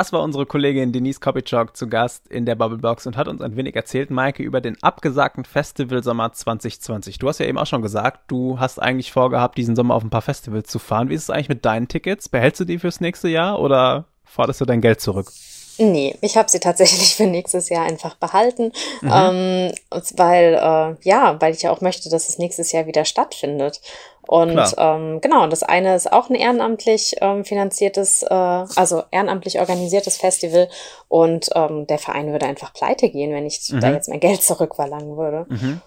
Das 0.00 0.14
war 0.14 0.22
unsere 0.22 0.46
Kollegin 0.46 0.92
Denise 0.92 1.20
Kopitschok 1.20 1.76
zu 1.76 1.86
Gast 1.86 2.26
in 2.28 2.46
der 2.46 2.54
Bubblebox 2.54 3.06
und 3.06 3.18
hat 3.18 3.28
uns 3.28 3.42
ein 3.42 3.54
wenig 3.56 3.76
erzählt, 3.76 4.10
Maike, 4.10 4.42
über 4.42 4.62
den 4.62 4.82
abgesagten 4.82 5.44
Festival 5.44 6.02
Sommer 6.02 6.32
2020. 6.32 7.18
Du 7.18 7.28
hast 7.28 7.38
ja 7.38 7.44
eben 7.44 7.58
auch 7.58 7.66
schon 7.66 7.82
gesagt, 7.82 8.20
du 8.28 8.58
hast 8.58 8.78
eigentlich 8.78 9.12
vorgehabt, 9.12 9.58
diesen 9.58 9.76
Sommer 9.76 9.94
auf 9.94 10.02
ein 10.02 10.08
paar 10.08 10.22
Festivals 10.22 10.70
zu 10.70 10.78
fahren. 10.78 11.10
Wie 11.10 11.14
ist 11.14 11.24
es 11.24 11.28
eigentlich 11.28 11.50
mit 11.50 11.66
deinen 11.66 11.86
Tickets? 11.86 12.30
Behältst 12.30 12.62
du 12.62 12.64
die 12.64 12.78
fürs 12.78 13.02
nächste 13.02 13.28
Jahr 13.28 13.60
oder 13.60 14.06
forderst 14.24 14.62
du 14.62 14.64
dein 14.64 14.80
Geld 14.80 15.02
zurück? 15.02 15.30
Nee, 15.76 16.16
ich 16.22 16.38
habe 16.38 16.50
sie 16.50 16.60
tatsächlich 16.60 17.14
für 17.16 17.26
nächstes 17.26 17.68
Jahr 17.68 17.84
einfach 17.84 18.14
behalten, 18.14 18.72
mhm. 19.02 19.10
ähm, 19.12 19.72
weil 20.16 20.54
äh, 20.54 20.96
ja, 21.06 21.38
weil 21.40 21.52
ich 21.52 21.60
ja 21.60 21.72
auch 21.72 21.82
möchte, 21.82 22.08
dass 22.08 22.30
es 22.30 22.38
nächstes 22.38 22.72
Jahr 22.72 22.86
wieder 22.86 23.04
stattfindet. 23.04 23.82
Und 24.26 24.60
ähm, 24.78 25.20
genau, 25.20 25.46
das 25.48 25.62
eine 25.62 25.96
ist 25.96 26.12
auch 26.12 26.30
ein 26.30 26.36
ehrenamtlich 26.36 27.16
ähm, 27.20 27.44
finanziertes, 27.44 28.22
äh, 28.22 28.34
also 28.34 29.02
ehrenamtlich 29.10 29.58
organisiertes 29.58 30.18
Festival. 30.18 30.68
Und 31.08 31.50
ähm, 31.54 31.86
der 31.86 31.98
Verein 31.98 32.30
würde 32.30 32.46
einfach 32.46 32.72
pleite 32.72 33.08
gehen, 33.10 33.32
wenn 33.32 33.46
ich 33.46 33.70
mhm. 33.72 33.80
da 33.80 33.90
jetzt 33.90 34.08
mein 34.08 34.20
Geld 34.20 34.42
zurückverlangen 34.42 35.16
würde. 35.16 35.46
Mhm. 35.48 35.80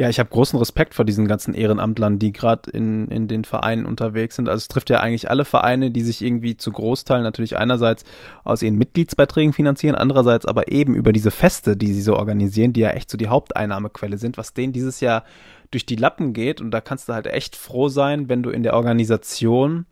Ja, 0.00 0.08
ich 0.08 0.18
habe 0.18 0.30
großen 0.30 0.58
Respekt 0.58 0.94
vor 0.94 1.04
diesen 1.04 1.28
ganzen 1.28 1.52
Ehrenamtlern, 1.52 2.18
die 2.18 2.32
gerade 2.32 2.70
in, 2.70 3.08
in 3.08 3.28
den 3.28 3.44
Vereinen 3.44 3.84
unterwegs 3.84 4.36
sind. 4.36 4.48
Also 4.48 4.56
es 4.56 4.68
trifft 4.68 4.88
ja 4.88 5.00
eigentlich 5.00 5.28
alle 5.28 5.44
Vereine, 5.44 5.90
die 5.90 6.00
sich 6.00 6.22
irgendwie 6.22 6.56
zu 6.56 6.72
Großteil 6.72 7.22
natürlich 7.22 7.58
einerseits 7.58 8.04
aus 8.42 8.62
ihren 8.62 8.76
Mitgliedsbeiträgen 8.76 9.52
finanzieren, 9.52 9.94
andererseits 9.94 10.46
aber 10.46 10.72
eben 10.72 10.94
über 10.94 11.12
diese 11.12 11.30
Feste, 11.30 11.76
die 11.76 11.92
sie 11.92 12.00
so 12.00 12.16
organisieren, 12.16 12.72
die 12.72 12.80
ja 12.80 12.90
echt 12.90 13.10
so 13.10 13.18
die 13.18 13.28
Haupteinnahmequelle 13.28 14.16
sind, 14.16 14.38
was 14.38 14.54
denen 14.54 14.72
dieses 14.72 15.00
Jahr 15.00 15.22
durch 15.70 15.86
die 15.86 15.96
Lappen 15.96 16.32
geht 16.32 16.60
und 16.60 16.70
da 16.72 16.80
kannst 16.80 17.08
du 17.08 17.12
halt 17.12 17.26
echt 17.26 17.54
froh 17.54 17.88
sein, 17.88 18.28
wenn 18.28 18.42
du 18.42 18.50
in 18.50 18.62
der 18.62 18.74
Organisation 18.74 19.86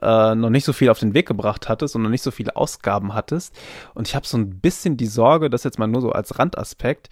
äh, 0.00 0.34
noch 0.34 0.50
nicht 0.50 0.64
so 0.64 0.72
viel 0.72 0.88
auf 0.88 1.00
den 1.00 1.14
Weg 1.14 1.26
gebracht 1.26 1.68
hattest 1.68 1.94
und 1.96 2.02
noch 2.02 2.10
nicht 2.10 2.22
so 2.22 2.30
viele 2.30 2.56
Ausgaben 2.56 3.14
hattest. 3.14 3.54
Und 3.94 4.08
ich 4.08 4.14
habe 4.14 4.26
so 4.26 4.38
ein 4.38 4.60
bisschen 4.60 4.96
die 4.96 5.06
Sorge, 5.06 5.50
das 5.50 5.64
jetzt 5.64 5.78
mal 5.78 5.86
nur 5.86 6.00
so 6.00 6.12
als 6.12 6.38
Randaspekt, 6.38 7.10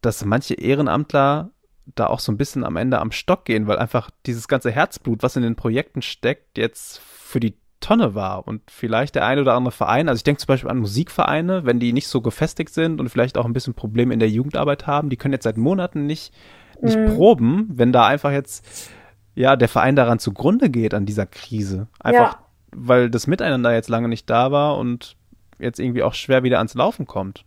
dass 0.00 0.24
manche 0.24 0.54
Ehrenamtler 0.54 1.50
da 1.94 2.06
auch 2.06 2.20
so 2.20 2.32
ein 2.32 2.36
bisschen 2.36 2.64
am 2.64 2.76
Ende 2.76 3.00
am 3.00 3.12
Stock 3.12 3.44
gehen, 3.44 3.66
weil 3.66 3.78
einfach 3.78 4.10
dieses 4.26 4.48
ganze 4.48 4.70
Herzblut, 4.70 5.22
was 5.22 5.36
in 5.36 5.42
den 5.42 5.56
Projekten 5.56 6.02
steckt, 6.02 6.58
jetzt 6.58 6.98
für 7.00 7.40
die 7.40 7.56
Tonne 7.80 8.14
war 8.14 8.46
und 8.46 8.62
vielleicht 8.70 9.14
der 9.14 9.26
ein 9.26 9.38
oder 9.38 9.54
andere 9.54 9.72
Verein, 9.72 10.08
also 10.08 10.18
ich 10.18 10.24
denke 10.24 10.40
zum 10.40 10.48
Beispiel 10.48 10.70
an 10.70 10.78
Musikvereine, 10.78 11.66
wenn 11.66 11.78
die 11.78 11.92
nicht 11.92 12.08
so 12.08 12.20
gefestigt 12.20 12.72
sind 12.72 13.00
und 13.00 13.08
vielleicht 13.08 13.38
auch 13.38 13.44
ein 13.44 13.52
bisschen 13.52 13.74
Probleme 13.74 14.14
in 14.14 14.20
der 14.20 14.30
Jugendarbeit 14.30 14.86
haben, 14.86 15.10
die 15.10 15.16
können 15.16 15.34
jetzt 15.34 15.44
seit 15.44 15.56
Monaten 15.56 16.06
nicht, 16.06 16.32
nicht 16.82 16.98
mhm. 16.98 17.16
proben, 17.16 17.68
wenn 17.72 17.92
da 17.92 18.06
einfach 18.06 18.32
jetzt 18.32 18.64
ja 19.34 19.56
der 19.56 19.68
Verein 19.68 19.96
daran 19.96 20.18
zugrunde 20.18 20.70
geht 20.70 20.94
an 20.94 21.06
dieser 21.06 21.26
Krise. 21.26 21.88
Einfach, 22.00 22.34
ja. 22.34 22.38
weil 22.74 23.10
das 23.10 23.26
Miteinander 23.26 23.72
jetzt 23.72 23.88
lange 23.88 24.08
nicht 24.08 24.28
da 24.30 24.50
war 24.50 24.78
und 24.78 25.16
jetzt 25.58 25.78
irgendwie 25.78 26.02
auch 26.02 26.14
schwer 26.14 26.42
wieder 26.42 26.58
ans 26.58 26.74
Laufen 26.74 27.06
kommt. 27.06 27.44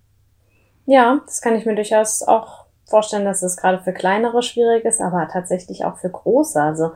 Ja, 0.86 1.22
das 1.26 1.42
kann 1.42 1.56
ich 1.56 1.66
mir 1.66 1.76
durchaus 1.76 2.24
auch 2.24 2.66
vorstellen, 2.86 3.26
dass 3.26 3.44
es 3.44 3.58
gerade 3.58 3.80
für 3.80 3.94
kleinere 3.94 4.42
schwierig 4.42 4.84
ist, 4.86 5.02
aber 5.02 5.28
tatsächlich 5.32 5.86
auch 5.86 5.98
für 5.98 6.10
große. 6.10 6.60
Also 6.60 6.92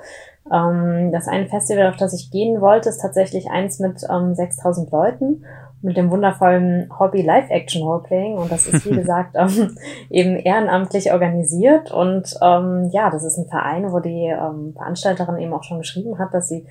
ähm, 0.52 1.12
das 1.12 1.28
eine 1.28 1.48
Festival, 1.48 1.88
auf 1.88 1.98
das 1.98 2.14
ich 2.14 2.32
gehen 2.32 2.60
wollte, 2.60 2.90
ist 2.90 3.02
tatsächlich 3.02 3.50
eins 3.52 3.80
mit 3.80 4.02
ähm, 4.10 4.34
6000 4.34 4.92
Leuten 4.92 5.46
mit 5.84 5.98
dem 5.98 6.10
wundervollen 6.10 6.90
Hobby 6.98 7.22
Live-Action 7.22 7.84
Roleplaying 7.84 8.38
und 8.38 8.52
das 8.52 8.68
ist 8.68 8.90
wie 8.90 8.96
gesagt 8.96 9.36
ähm, 9.36 9.78
eben 10.10 10.38
ehrenamtlich 10.38 11.12
organisiert. 11.12 11.92
Und 11.92 12.36
ähm, 12.42 12.90
ja, 12.92 13.10
das 13.10 13.24
ist 13.24 13.38
ein 13.38 13.50
Verein, 13.50 13.92
wo 13.92 14.00
die 14.00 14.28
ähm, 14.28 14.74
Veranstalterin 14.76 15.38
eben 15.38 15.54
auch 15.54 15.64
schon 15.64 15.80
geschrieben 15.80 16.18
hat, 16.18 16.34
dass 16.34 16.48
sie 16.48 16.66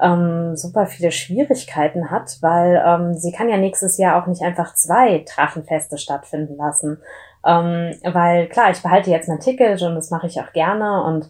ähm, 0.00 0.56
super 0.56 0.86
viele 0.86 1.10
Schwierigkeiten 1.10 2.10
hat, 2.10 2.38
weil 2.40 2.82
ähm, 2.86 3.14
sie 3.14 3.32
kann 3.32 3.48
ja 3.48 3.56
nächstes 3.56 3.98
Jahr 3.98 4.22
auch 4.22 4.28
nicht 4.28 4.42
einfach 4.42 4.74
zwei 4.74 5.24
Drachenfeste 5.34 5.98
stattfinden 5.98 6.56
lassen. 6.56 6.98
Ähm, 7.44 7.94
weil 8.04 8.46
klar, 8.46 8.70
ich 8.70 8.82
behalte 8.82 9.10
jetzt 9.10 9.28
mein 9.28 9.40
Ticket 9.40 9.82
und 9.82 9.96
das 9.96 10.10
mache 10.10 10.28
ich 10.28 10.40
auch 10.40 10.52
gerne. 10.52 11.02
Und 11.04 11.28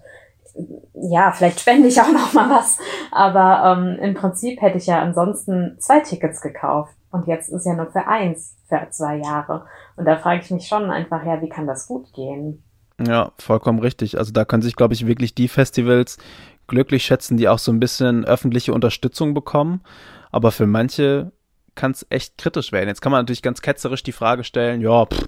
ja, 0.93 1.33
vielleicht 1.33 1.61
spende 1.61 1.89
ich 1.89 2.01
auch 2.01 2.13
noch 2.13 2.33
mal 2.35 2.51
was, 2.51 2.79
aber 3.11 3.77
ähm, 3.79 3.99
im 3.99 4.15
Prinzip 4.15 4.61
hätte 4.61 4.79
ich 4.79 4.87
ja 4.87 5.01
ansonsten 5.01 5.77
zwei 5.81 6.01
Tickets 6.01 6.41
gekauft 6.41 6.95
und 7.15 7.29
jetzt 7.29 7.49
ist 7.49 7.65
ja 7.65 7.75
nur 7.75 7.87
für 7.87 8.07
eins 8.07 8.57
für 8.69 8.89
zwei 8.91 9.17
Jahre 9.17 9.67
und 9.97 10.05
da 10.05 10.17
frage 10.17 10.41
ich 10.43 10.51
mich 10.51 10.67
schon 10.67 10.91
einfach, 10.91 11.25
ja, 11.25 11.41
wie 11.41 11.49
kann 11.49 11.67
das 11.67 11.87
gut 11.87 12.13
gehen? 12.13 12.65
Ja, 13.01 13.33
vollkommen 13.39 13.79
richtig. 13.79 14.19
Also 14.19 14.33
da 14.33 14.45
können 14.45 14.63
sich, 14.63 14.77
glaube 14.77 14.95
ich, 14.95 15.07
wirklich 15.07 15.35
die 15.35 15.49
Festivals 15.49 16.19
glücklich 16.67 17.05
schätzen, 17.05 17.37
die 17.37 17.49
auch 17.49 17.59
so 17.59 17.73
ein 17.73 17.81
bisschen 17.81 18.25
öffentliche 18.25 18.73
Unterstützung 18.73 19.35
bekommen. 19.35 19.83
Aber 20.31 20.53
für 20.53 20.67
manche 20.67 21.33
kann 21.75 21.91
es 21.91 22.07
echt 22.11 22.39
kritisch 22.39 22.71
werden. 22.71 22.89
Jetzt 22.89 23.01
kann 23.01 23.11
man 23.11 23.23
natürlich 23.23 23.43
ganz 23.43 23.63
ketzerisch 23.63 24.05
die 24.05 24.13
Frage 24.13 24.45
stellen, 24.45 24.81
ja, 24.81 25.07
pff, 25.07 25.27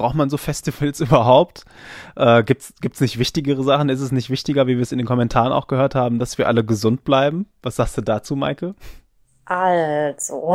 Braucht 0.00 0.14
man 0.14 0.30
so 0.30 0.38
Festivals 0.38 1.00
überhaupt? 1.00 1.66
Äh, 2.16 2.42
gibt's, 2.42 2.72
gibt's 2.80 3.02
nicht 3.02 3.18
wichtigere 3.18 3.62
Sachen? 3.62 3.90
Ist 3.90 4.00
es 4.00 4.12
nicht 4.12 4.30
wichtiger, 4.30 4.66
wie 4.66 4.76
wir 4.76 4.82
es 4.82 4.92
in 4.92 4.98
den 4.98 5.06
Kommentaren 5.06 5.52
auch 5.52 5.66
gehört 5.66 5.94
haben, 5.94 6.18
dass 6.18 6.38
wir 6.38 6.48
alle 6.48 6.64
gesund 6.64 7.04
bleiben? 7.04 7.44
Was 7.62 7.76
sagst 7.76 7.98
du 7.98 8.00
dazu, 8.00 8.34
Maike? 8.34 8.74
Also. 9.50 10.54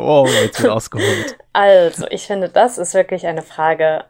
oh, 0.00 0.26
jetzt 0.42 0.62
wird 0.62 0.72
ausgeholt. 0.76 1.38
Also, 1.54 2.06
ich 2.10 2.26
finde, 2.26 2.50
das 2.50 2.76
ist 2.76 2.92
wirklich 2.92 3.26
eine 3.26 3.40
Frage. 3.40 4.04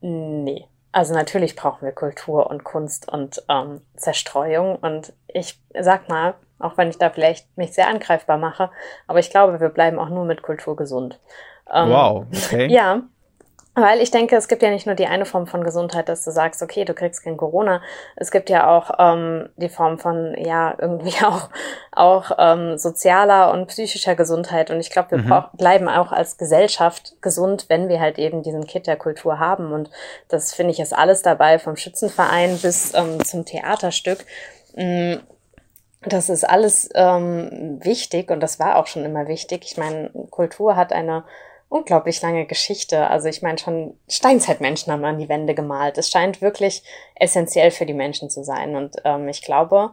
Nee. 0.00 0.68
Also 0.92 1.12
natürlich 1.12 1.56
brauchen 1.56 1.84
wir 1.84 1.92
Kultur 1.92 2.48
und 2.48 2.62
Kunst 2.62 3.10
und 3.10 3.42
ähm, 3.48 3.80
Zerstreuung. 3.96 4.76
Und 4.76 5.12
ich 5.26 5.60
sag 5.78 6.08
mal, 6.08 6.34
auch 6.60 6.78
wenn 6.78 6.88
ich 6.88 6.98
da 6.98 7.10
vielleicht 7.10 7.58
mich 7.58 7.74
sehr 7.74 7.88
angreifbar 7.88 8.38
mache, 8.38 8.70
aber 9.08 9.18
ich 9.18 9.30
glaube, 9.30 9.60
wir 9.60 9.68
bleiben 9.68 9.98
auch 9.98 10.10
nur 10.10 10.24
mit 10.24 10.42
Kultur 10.42 10.76
gesund. 10.76 11.20
Ähm, 11.70 11.90
wow, 11.90 12.26
okay. 12.32 12.66
Ja, 12.70 13.02
weil 13.76 14.00
ich 14.00 14.10
denke, 14.10 14.36
es 14.36 14.48
gibt 14.48 14.62
ja 14.62 14.70
nicht 14.70 14.86
nur 14.86 14.94
die 14.94 15.06
eine 15.06 15.26
Form 15.26 15.46
von 15.46 15.62
Gesundheit, 15.62 16.08
dass 16.08 16.24
du 16.24 16.30
sagst, 16.30 16.62
okay, 16.62 16.86
du 16.86 16.94
kriegst 16.94 17.22
kein 17.22 17.36
Corona. 17.36 17.82
Es 18.16 18.30
gibt 18.30 18.48
ja 18.48 18.74
auch 18.74 18.90
ähm, 18.98 19.50
die 19.56 19.68
Form 19.68 19.98
von, 19.98 20.34
ja, 20.38 20.74
irgendwie 20.78 21.14
auch, 21.24 21.50
auch 21.92 22.32
ähm, 22.38 22.78
sozialer 22.78 23.52
und 23.52 23.66
psychischer 23.66 24.14
Gesundheit. 24.14 24.70
Und 24.70 24.80
ich 24.80 24.90
glaube, 24.90 25.10
wir 25.10 25.18
mhm. 25.18 25.44
bleiben 25.52 25.88
auch 25.88 26.10
als 26.10 26.38
Gesellschaft 26.38 27.20
gesund, 27.20 27.66
wenn 27.68 27.90
wir 27.90 28.00
halt 28.00 28.18
eben 28.18 28.42
diesen 28.42 28.66
Kit 28.66 28.86
der 28.86 28.96
Kultur 28.96 29.38
haben. 29.38 29.72
Und 29.72 29.90
das 30.28 30.54
finde 30.54 30.72
ich 30.72 30.80
ist 30.80 30.96
alles 30.96 31.20
dabei, 31.20 31.58
vom 31.58 31.76
Schützenverein 31.76 32.58
bis 32.58 32.94
ähm, 32.94 33.22
zum 33.22 33.44
Theaterstück. 33.44 34.24
Mm, 34.74 35.16
das 36.02 36.30
ist 36.30 36.48
alles 36.48 36.88
ähm, 36.94 37.78
wichtig 37.82 38.30
und 38.30 38.40
das 38.40 38.58
war 38.58 38.76
auch 38.76 38.86
schon 38.86 39.04
immer 39.04 39.28
wichtig. 39.28 39.64
Ich 39.64 39.76
meine, 39.76 40.10
Kultur 40.30 40.76
hat 40.76 40.92
eine 40.92 41.24
unglaublich 41.68 42.22
lange 42.22 42.46
Geschichte. 42.46 43.08
Also 43.08 43.28
ich 43.28 43.42
meine, 43.42 43.58
schon 43.58 43.94
Steinzeitmenschen 44.08 44.92
haben 44.92 45.04
an 45.04 45.18
die 45.18 45.28
Wände 45.28 45.54
gemalt. 45.54 45.98
Es 45.98 46.10
scheint 46.10 46.40
wirklich 46.40 46.82
essentiell 47.16 47.70
für 47.70 47.86
die 47.86 47.94
Menschen 47.94 48.30
zu 48.30 48.44
sein. 48.44 48.76
Und 48.76 48.96
ähm, 49.04 49.28
ich 49.28 49.42
glaube, 49.42 49.90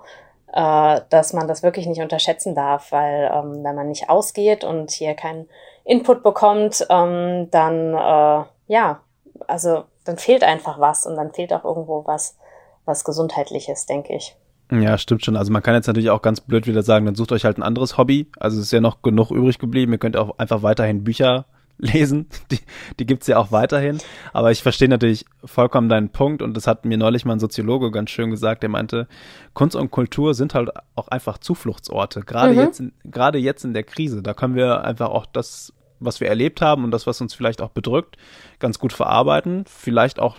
äh, 0.53 1.01
dass 1.09 1.33
man 1.33 1.47
das 1.47 1.63
wirklich 1.63 1.87
nicht 1.87 2.01
unterschätzen 2.01 2.55
darf, 2.55 2.91
weil 2.91 3.31
ähm, 3.33 3.63
wenn 3.63 3.75
man 3.75 3.87
nicht 3.87 4.09
ausgeht 4.09 4.63
und 4.63 4.91
hier 4.91 5.15
keinen 5.15 5.47
Input 5.83 6.23
bekommt, 6.23 6.85
ähm, 6.89 7.49
dann 7.49 7.93
äh, 7.93 8.45
ja, 8.67 9.01
also 9.47 9.85
dann 10.05 10.17
fehlt 10.17 10.43
einfach 10.43 10.79
was 10.79 11.05
und 11.05 11.15
dann 11.15 11.33
fehlt 11.33 11.53
auch 11.53 11.65
irgendwo 11.65 12.05
was, 12.05 12.37
was 12.85 13.03
gesundheitliches, 13.03 13.85
denke 13.85 14.15
ich. 14.15 14.35
Ja, 14.71 14.97
stimmt 14.97 15.25
schon. 15.25 15.35
Also 15.35 15.51
man 15.51 15.61
kann 15.61 15.75
jetzt 15.75 15.87
natürlich 15.87 16.09
auch 16.09 16.21
ganz 16.21 16.41
blöd 16.41 16.67
wieder 16.67 16.83
sagen, 16.83 17.05
dann 17.05 17.15
sucht 17.15 17.31
euch 17.31 17.45
halt 17.45 17.57
ein 17.57 17.63
anderes 17.63 17.97
Hobby. 17.97 18.31
Also 18.39 18.57
es 18.57 18.65
ist 18.65 18.71
ja 18.71 18.79
noch 18.79 19.01
genug 19.01 19.31
übrig 19.31 19.59
geblieben. 19.59 19.91
Ihr 19.91 19.97
könnt 19.97 20.17
auch 20.17 20.37
einfach 20.37 20.63
weiterhin 20.63 21.03
Bücher 21.03 21.45
lesen. 21.77 22.27
Die, 22.51 22.59
die 22.99 23.05
gibt's 23.05 23.27
ja 23.27 23.37
auch 23.37 23.51
weiterhin. 23.51 23.99
Aber 24.31 24.51
ich 24.51 24.61
verstehe 24.61 24.89
natürlich 24.89 25.25
vollkommen 25.43 25.89
deinen 25.89 26.09
Punkt 26.09 26.41
und 26.41 26.55
das 26.55 26.67
hat 26.67 26.85
mir 26.85 26.97
neulich 26.97 27.25
mal 27.25 27.33
ein 27.33 27.39
Soziologe 27.39 27.91
ganz 27.91 28.09
schön 28.09 28.29
gesagt, 28.29 28.63
der 28.63 28.69
meinte, 28.69 29.07
Kunst 29.53 29.75
und 29.75 29.91
Kultur 29.91 30.33
sind 30.33 30.53
halt 30.53 30.69
auch 30.95 31.07
einfach 31.07 31.37
Zufluchtsorte. 31.37 32.21
Gerade 32.21 32.53
mhm. 32.53 32.59
jetzt, 32.59 32.79
in, 32.79 32.93
gerade 33.03 33.37
jetzt 33.37 33.65
in 33.65 33.73
der 33.73 33.83
Krise. 33.83 34.21
Da 34.21 34.33
können 34.33 34.55
wir 34.55 34.83
einfach 34.83 35.09
auch 35.09 35.25
das, 35.25 35.73
was 35.99 36.19
wir 36.19 36.27
erlebt 36.27 36.61
haben 36.61 36.83
und 36.83 36.91
das, 36.91 37.07
was 37.07 37.21
uns 37.21 37.33
vielleicht 37.33 37.61
auch 37.61 37.69
bedrückt, 37.69 38.17
ganz 38.59 38.79
gut 38.79 38.93
verarbeiten. 38.93 39.65
Vielleicht 39.67 40.19
auch 40.19 40.37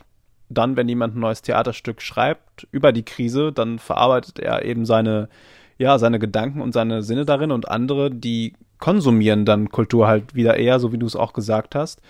dann, 0.49 0.77
wenn 0.77 0.89
jemand 0.89 1.17
ein 1.17 1.21
neues 1.21 1.43
Theaterstück 1.43 2.03
schreibt 2.03 2.67
über 2.71 2.93
die 2.93 3.05
Krise, 3.05 3.53
dann 3.53 3.79
verarbeitet 3.79 4.39
er 4.39 4.65
eben 4.65 4.85
seine, 4.85 5.29
ja, 5.79 5.99
seine 5.99 6.19
Gedanken 6.19 6.61
und 6.61 6.73
seine 6.73 7.03
Sinne 7.03 7.25
darin 7.25 7.51
und 7.51 7.69
andere, 7.69 8.11
die 8.11 8.55
konsumieren 8.79 9.45
dann 9.45 9.71
Kultur 9.71 10.07
halt 10.07 10.35
wieder 10.35 10.57
eher, 10.57 10.81
so 10.81 10.93
wie 10.93 10.99
du 10.99 11.07
es 11.07 11.17
auch 11.17 11.33
gesagt 11.33 11.75
hast, 11.75 12.01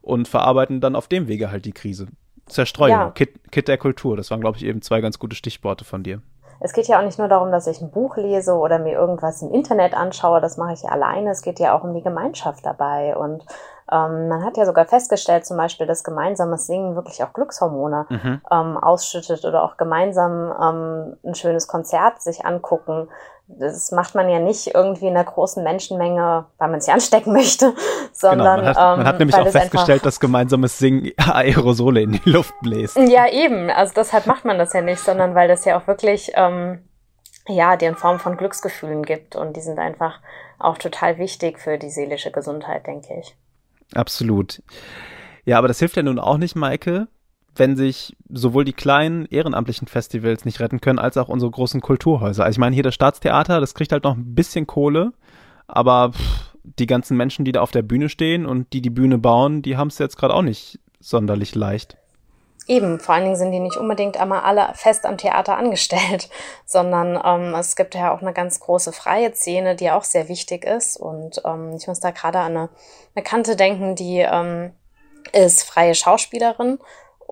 und 0.00 0.28
verarbeiten 0.28 0.80
dann 0.80 0.96
auf 0.96 1.08
dem 1.08 1.28
Wege 1.28 1.50
halt 1.50 1.64
die 1.64 1.72
Krise. 1.72 2.08
Zerstreuung, 2.46 2.90
ja. 2.90 3.10
Kit, 3.10 3.52
Kit 3.52 3.68
der 3.68 3.78
Kultur, 3.78 4.16
das 4.16 4.30
waren, 4.30 4.40
glaube 4.40 4.56
ich, 4.56 4.64
eben 4.64 4.82
zwei 4.82 5.00
ganz 5.00 5.18
gute 5.18 5.36
Stichworte 5.36 5.84
von 5.84 6.02
dir. 6.02 6.20
Es 6.64 6.72
geht 6.72 6.86
ja 6.86 7.00
auch 7.00 7.04
nicht 7.04 7.18
nur 7.18 7.26
darum, 7.26 7.50
dass 7.50 7.66
ich 7.66 7.80
ein 7.80 7.90
Buch 7.90 8.16
lese 8.16 8.54
oder 8.54 8.78
mir 8.78 8.92
irgendwas 8.92 9.42
im 9.42 9.50
Internet 9.50 9.94
anschaue, 9.94 10.40
das 10.40 10.56
mache 10.56 10.74
ich 10.74 10.82
ja 10.82 10.90
alleine. 10.90 11.30
Es 11.30 11.42
geht 11.42 11.58
ja 11.58 11.76
auch 11.76 11.82
um 11.82 11.92
die 11.92 12.02
Gemeinschaft 12.02 12.64
dabei. 12.64 13.16
Und 13.16 13.44
ähm, 13.90 14.28
man 14.28 14.44
hat 14.44 14.56
ja 14.56 14.64
sogar 14.64 14.84
festgestellt, 14.84 15.44
zum 15.44 15.56
Beispiel, 15.56 15.88
dass 15.88 16.04
gemeinsames 16.04 16.68
Singen 16.68 16.94
wirklich 16.94 17.24
auch 17.24 17.32
Glückshormone 17.32 18.06
mhm. 18.08 18.40
ähm, 18.48 18.76
ausschüttet 18.76 19.44
oder 19.44 19.64
auch 19.64 19.76
gemeinsam 19.76 20.52
ähm, 20.62 21.16
ein 21.24 21.34
schönes 21.34 21.66
Konzert 21.66 22.22
sich 22.22 22.46
angucken 22.46 23.08
das 23.58 23.92
macht 23.92 24.14
man 24.14 24.28
ja 24.28 24.38
nicht 24.38 24.74
irgendwie 24.74 25.06
in 25.06 25.16
einer 25.16 25.24
großen 25.24 25.62
Menschenmenge, 25.62 26.46
weil 26.58 26.68
man 26.70 26.80
sich 26.80 26.92
anstecken 26.92 27.32
möchte, 27.32 27.74
sondern 28.12 28.60
genau, 28.64 28.72
man, 28.72 28.76
hat, 28.76 28.98
man 28.98 29.06
hat 29.06 29.14
ähm, 29.14 29.18
nämlich 29.18 29.36
auch 29.36 29.48
festgestellt, 29.48 30.04
dass 30.04 30.20
gemeinsames 30.20 30.78
Singen 30.78 31.12
Aerosole 31.16 32.02
in 32.02 32.12
die 32.12 32.30
Luft 32.30 32.54
bläst. 32.62 32.96
Ja, 32.96 33.28
eben. 33.28 33.70
Also 33.70 33.92
deshalb 33.94 34.26
macht 34.26 34.44
man 34.44 34.58
das 34.58 34.72
ja 34.72 34.80
nicht, 34.80 35.00
sondern 35.00 35.34
weil 35.34 35.48
das 35.48 35.64
ja 35.64 35.78
auch 35.78 35.86
wirklich 35.86 36.32
ähm, 36.34 36.80
ja 37.48 37.76
dir 37.76 37.88
in 37.88 37.96
Form 37.96 38.18
von 38.18 38.36
Glücksgefühlen 38.36 39.04
gibt 39.04 39.36
und 39.36 39.56
die 39.56 39.60
sind 39.60 39.78
einfach 39.78 40.20
auch 40.58 40.78
total 40.78 41.18
wichtig 41.18 41.58
für 41.58 41.78
die 41.78 41.90
seelische 41.90 42.30
Gesundheit, 42.30 42.86
denke 42.86 43.18
ich. 43.18 43.36
Absolut. 43.94 44.62
Ja, 45.44 45.58
aber 45.58 45.68
das 45.68 45.78
hilft 45.80 45.96
ja 45.96 46.02
nun 46.02 46.18
auch 46.18 46.38
nicht, 46.38 46.54
Maike, 46.54 47.08
wenn 47.54 47.76
sich 47.76 48.16
sowohl 48.30 48.64
die 48.64 48.72
kleinen 48.72 49.26
ehrenamtlichen 49.26 49.86
Festivals 49.88 50.44
nicht 50.44 50.60
retten 50.60 50.80
können, 50.80 50.98
als 50.98 51.16
auch 51.16 51.28
unsere 51.28 51.50
großen 51.50 51.80
Kulturhäuser. 51.80 52.44
Also 52.44 52.54
ich 52.54 52.58
meine, 52.58 52.74
hier 52.74 52.82
das 52.82 52.94
Staatstheater, 52.94 53.60
das 53.60 53.74
kriegt 53.74 53.92
halt 53.92 54.04
noch 54.04 54.16
ein 54.16 54.34
bisschen 54.34 54.66
Kohle, 54.66 55.12
aber 55.66 56.12
pff, 56.12 56.54
die 56.64 56.86
ganzen 56.86 57.16
Menschen, 57.16 57.44
die 57.44 57.52
da 57.52 57.60
auf 57.60 57.70
der 57.70 57.82
Bühne 57.82 58.08
stehen 58.08 58.46
und 58.46 58.72
die 58.72 58.80
die 58.80 58.90
Bühne 58.90 59.18
bauen, 59.18 59.62
die 59.62 59.76
haben 59.76 59.88
es 59.88 59.98
jetzt 59.98 60.16
gerade 60.16 60.34
auch 60.34 60.42
nicht 60.42 60.78
sonderlich 61.00 61.54
leicht. 61.54 61.96
Eben, 62.68 63.00
vor 63.00 63.16
allen 63.16 63.24
Dingen 63.24 63.36
sind 63.36 63.50
die 63.50 63.58
nicht 63.58 63.76
unbedingt 63.76 64.16
einmal 64.16 64.42
alle 64.42 64.70
fest 64.74 65.04
am 65.04 65.18
Theater 65.18 65.56
angestellt, 65.56 66.28
sondern 66.64 67.20
ähm, 67.24 67.54
es 67.54 67.74
gibt 67.74 67.94
ja 67.94 68.14
auch 68.14 68.22
eine 68.22 68.32
ganz 68.32 68.60
große 68.60 68.92
freie 68.92 69.34
Szene, 69.34 69.74
die 69.74 69.90
auch 69.90 70.04
sehr 70.04 70.28
wichtig 70.28 70.64
ist. 70.64 70.96
Und 70.96 71.42
ähm, 71.44 71.74
ich 71.76 71.88
muss 71.88 72.00
da 72.00 72.12
gerade 72.12 72.38
an 72.38 72.56
eine 72.56 72.68
Bekannte 73.14 73.56
denken, 73.56 73.96
die 73.96 74.18
ähm, 74.18 74.72
ist 75.32 75.64
freie 75.64 75.94
Schauspielerin 75.94 76.78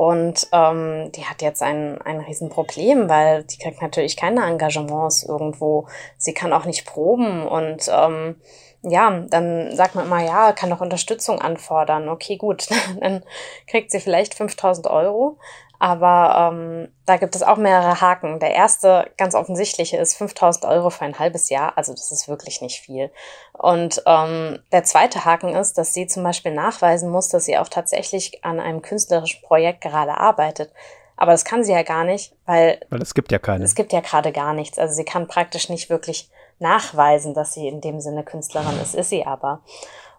und 0.00 0.48
ähm, 0.52 1.12
die 1.12 1.26
hat 1.26 1.42
jetzt 1.42 1.62
ein, 1.62 2.00
ein 2.00 2.20
Riesenproblem, 2.20 3.10
weil 3.10 3.44
die 3.44 3.58
kriegt 3.58 3.82
natürlich 3.82 4.16
keine 4.16 4.46
Engagements 4.46 5.24
irgendwo. 5.24 5.88
Sie 6.16 6.32
kann 6.32 6.54
auch 6.54 6.64
nicht 6.64 6.86
proben 6.86 7.46
und 7.46 7.86
ähm, 7.92 8.36
ja, 8.80 9.10
dann 9.28 9.76
sagt 9.76 9.96
man 9.96 10.06
immer, 10.06 10.24
ja, 10.24 10.52
kann 10.52 10.70
doch 10.70 10.80
Unterstützung 10.80 11.38
anfordern. 11.42 12.08
Okay, 12.08 12.38
gut, 12.38 12.68
dann 13.00 13.22
kriegt 13.66 13.90
sie 13.90 14.00
vielleicht 14.00 14.32
5000 14.32 14.86
Euro. 14.86 15.36
Aber 15.80 16.52
ähm, 16.52 16.88
da 17.06 17.16
gibt 17.16 17.34
es 17.34 17.42
auch 17.42 17.56
mehrere 17.56 18.02
Haken. 18.02 18.38
Der 18.38 18.54
erste, 18.54 19.10
ganz 19.16 19.34
offensichtliche, 19.34 19.96
ist 19.96 20.14
5000 20.14 20.66
Euro 20.66 20.90
für 20.90 21.06
ein 21.06 21.18
halbes 21.18 21.48
Jahr. 21.48 21.72
Also 21.78 21.92
das 21.92 22.12
ist 22.12 22.28
wirklich 22.28 22.60
nicht 22.60 22.80
viel. 22.80 23.10
Und 23.54 24.02
ähm, 24.04 24.58
der 24.72 24.84
zweite 24.84 25.24
Haken 25.24 25.56
ist, 25.56 25.78
dass 25.78 25.94
sie 25.94 26.06
zum 26.06 26.22
Beispiel 26.22 26.52
nachweisen 26.52 27.10
muss, 27.10 27.30
dass 27.30 27.46
sie 27.46 27.56
auch 27.56 27.68
tatsächlich 27.68 28.44
an 28.44 28.60
einem 28.60 28.82
künstlerischen 28.82 29.40
Projekt 29.40 29.80
gerade 29.80 30.18
arbeitet. 30.18 30.70
Aber 31.16 31.32
das 31.32 31.46
kann 31.46 31.64
sie 31.64 31.72
ja 31.72 31.82
gar 31.82 32.04
nicht, 32.04 32.36
weil. 32.44 32.80
Weil 32.90 33.00
es 33.00 33.14
gibt 33.14 33.32
ja 33.32 33.38
keine. 33.38 33.64
Es 33.64 33.74
gibt 33.74 33.94
ja 33.94 34.00
gerade 34.00 34.32
gar 34.32 34.52
nichts. 34.52 34.78
Also 34.78 34.92
sie 34.92 35.04
kann 35.06 35.28
praktisch 35.28 35.70
nicht 35.70 35.88
wirklich 35.88 36.30
nachweisen, 36.58 37.32
dass 37.32 37.54
sie 37.54 37.66
in 37.66 37.80
dem 37.80 38.00
Sinne 38.00 38.22
Künstlerin 38.22 38.78
ist, 38.82 38.94
ist 38.94 39.08
sie 39.08 39.24
aber. 39.24 39.62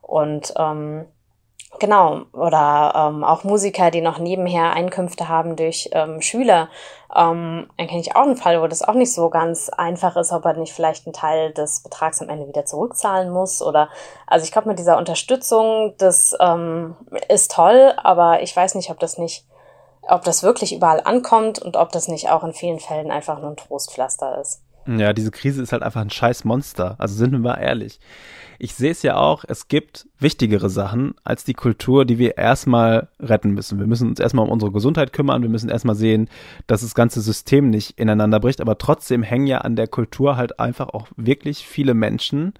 Und 0.01 0.55
ähm, 0.57 1.05
genau, 1.79 2.21
oder 2.33 2.93
ähm, 2.95 3.23
auch 3.23 3.43
Musiker, 3.43 3.91
die 3.91 4.01
noch 4.01 4.19
nebenher 4.19 4.73
Einkünfte 4.73 5.27
haben 5.27 5.55
durch 5.55 5.89
ähm, 5.93 6.21
Schüler. 6.21 6.69
Ähm, 7.15 7.69
dann 7.77 7.87
kenne 7.87 8.01
ich 8.01 8.15
auch 8.15 8.23
einen 8.23 8.37
Fall, 8.37 8.61
wo 8.61 8.67
das 8.67 8.81
auch 8.81 8.93
nicht 8.93 9.13
so 9.13 9.29
ganz 9.29 9.69
einfach 9.69 10.15
ist, 10.15 10.31
ob 10.31 10.45
er 10.45 10.53
nicht 10.53 10.73
vielleicht 10.73 11.05
einen 11.05 11.13
Teil 11.13 11.51
des 11.53 11.81
Betrags 11.81 12.21
am 12.21 12.29
Ende 12.29 12.47
wieder 12.47 12.65
zurückzahlen 12.65 13.31
muss. 13.31 13.61
Oder 13.61 13.89
also 14.27 14.43
ich 14.43 14.51
glaube, 14.51 14.69
mit 14.69 14.79
dieser 14.79 14.97
Unterstützung, 14.97 15.93
das 15.97 16.35
ähm, 16.39 16.95
ist 17.27 17.51
toll, 17.51 17.93
aber 17.97 18.41
ich 18.41 18.55
weiß 18.55 18.75
nicht, 18.75 18.89
ob 18.91 18.99
das 18.99 19.17
nicht 19.17 19.45
ob 20.07 20.23
das 20.23 20.41
wirklich 20.41 20.73
überall 20.73 21.01
ankommt 21.03 21.59
und 21.59 21.77
ob 21.77 21.91
das 21.91 22.07
nicht 22.07 22.29
auch 22.29 22.43
in 22.43 22.53
vielen 22.53 22.79
Fällen 22.79 23.11
einfach 23.11 23.39
nur 23.39 23.51
ein 23.51 23.55
Trostpflaster 23.55 24.39
ist. 24.41 24.61
Ja, 24.87 25.13
diese 25.13 25.31
Krise 25.31 25.61
ist 25.61 25.71
halt 25.71 25.83
einfach 25.83 26.01
ein 26.01 26.09
scheiß 26.09 26.43
Monster. 26.43 26.95
Also 26.97 27.15
sind 27.15 27.31
wir 27.31 27.39
mal 27.39 27.55
ehrlich. 27.55 27.99
Ich 28.59 28.75
sehe 28.75 28.91
es 28.91 29.01
ja 29.01 29.17
auch, 29.17 29.43
es 29.47 29.67
gibt 29.67 30.07
wichtigere 30.19 30.69
Sachen 30.69 31.15
als 31.23 31.43
die 31.43 31.55
Kultur, 31.55 32.05
die 32.05 32.19
wir 32.19 32.37
erstmal 32.37 33.07
retten 33.19 33.51
müssen. 33.51 33.79
Wir 33.79 33.87
müssen 33.87 34.09
uns 34.09 34.19
erstmal 34.19 34.45
um 34.45 34.51
unsere 34.51 34.71
Gesundheit 34.71 35.13
kümmern. 35.13 35.41
Wir 35.41 35.49
müssen 35.49 35.69
erstmal 35.69 35.95
sehen, 35.95 36.29
dass 36.67 36.81
das 36.81 36.93
ganze 36.93 37.21
System 37.21 37.69
nicht 37.69 37.99
ineinander 37.99 38.39
bricht. 38.39 38.61
Aber 38.61 38.77
trotzdem 38.77 39.23
hängen 39.23 39.47
ja 39.47 39.59
an 39.59 39.75
der 39.75 39.87
Kultur 39.87 40.37
halt 40.37 40.59
einfach 40.59 40.89
auch 40.89 41.07
wirklich 41.15 41.65
viele 41.65 41.95
Menschen. 41.95 42.53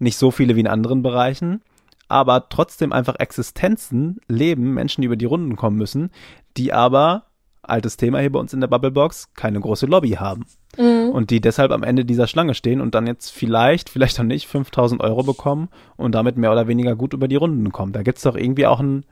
Nicht 0.00 0.16
so 0.16 0.30
viele 0.30 0.56
wie 0.56 0.60
in 0.60 0.66
anderen 0.66 1.02
Bereichen. 1.02 1.62
Aber 2.08 2.48
trotzdem 2.48 2.92
einfach 2.92 3.16
Existenzen, 3.18 4.20
Leben, 4.26 4.74
Menschen, 4.74 5.02
die 5.02 5.06
über 5.06 5.16
die 5.16 5.26
Runden 5.26 5.56
kommen 5.56 5.76
müssen, 5.76 6.10
die 6.56 6.72
aber 6.72 7.27
altes 7.68 7.96
Thema 7.96 8.20
hier 8.20 8.32
bei 8.32 8.38
uns 8.38 8.52
in 8.52 8.60
der 8.60 8.68
Bubblebox, 8.68 9.34
keine 9.34 9.60
große 9.60 9.86
Lobby 9.86 10.10
haben. 10.10 10.46
Mhm. 10.76 11.10
Und 11.10 11.30
die 11.30 11.40
deshalb 11.40 11.72
am 11.72 11.82
Ende 11.82 12.04
dieser 12.04 12.26
Schlange 12.26 12.54
stehen 12.54 12.80
und 12.80 12.94
dann 12.94 13.06
jetzt 13.06 13.30
vielleicht, 13.30 13.90
vielleicht 13.90 14.18
auch 14.20 14.24
nicht, 14.24 14.46
5000 14.46 15.00
Euro 15.02 15.22
bekommen 15.22 15.68
und 15.96 16.14
damit 16.14 16.36
mehr 16.36 16.52
oder 16.52 16.68
weniger 16.68 16.96
gut 16.96 17.12
über 17.12 17.28
die 17.28 17.36
Runden 17.36 17.72
kommen. 17.72 17.92
Da 17.92 18.02
gibt 18.02 18.18
es 18.18 18.24
doch 18.24 18.36
irgendwie 18.36 18.66
auch 18.66 18.80
ein 18.80 19.04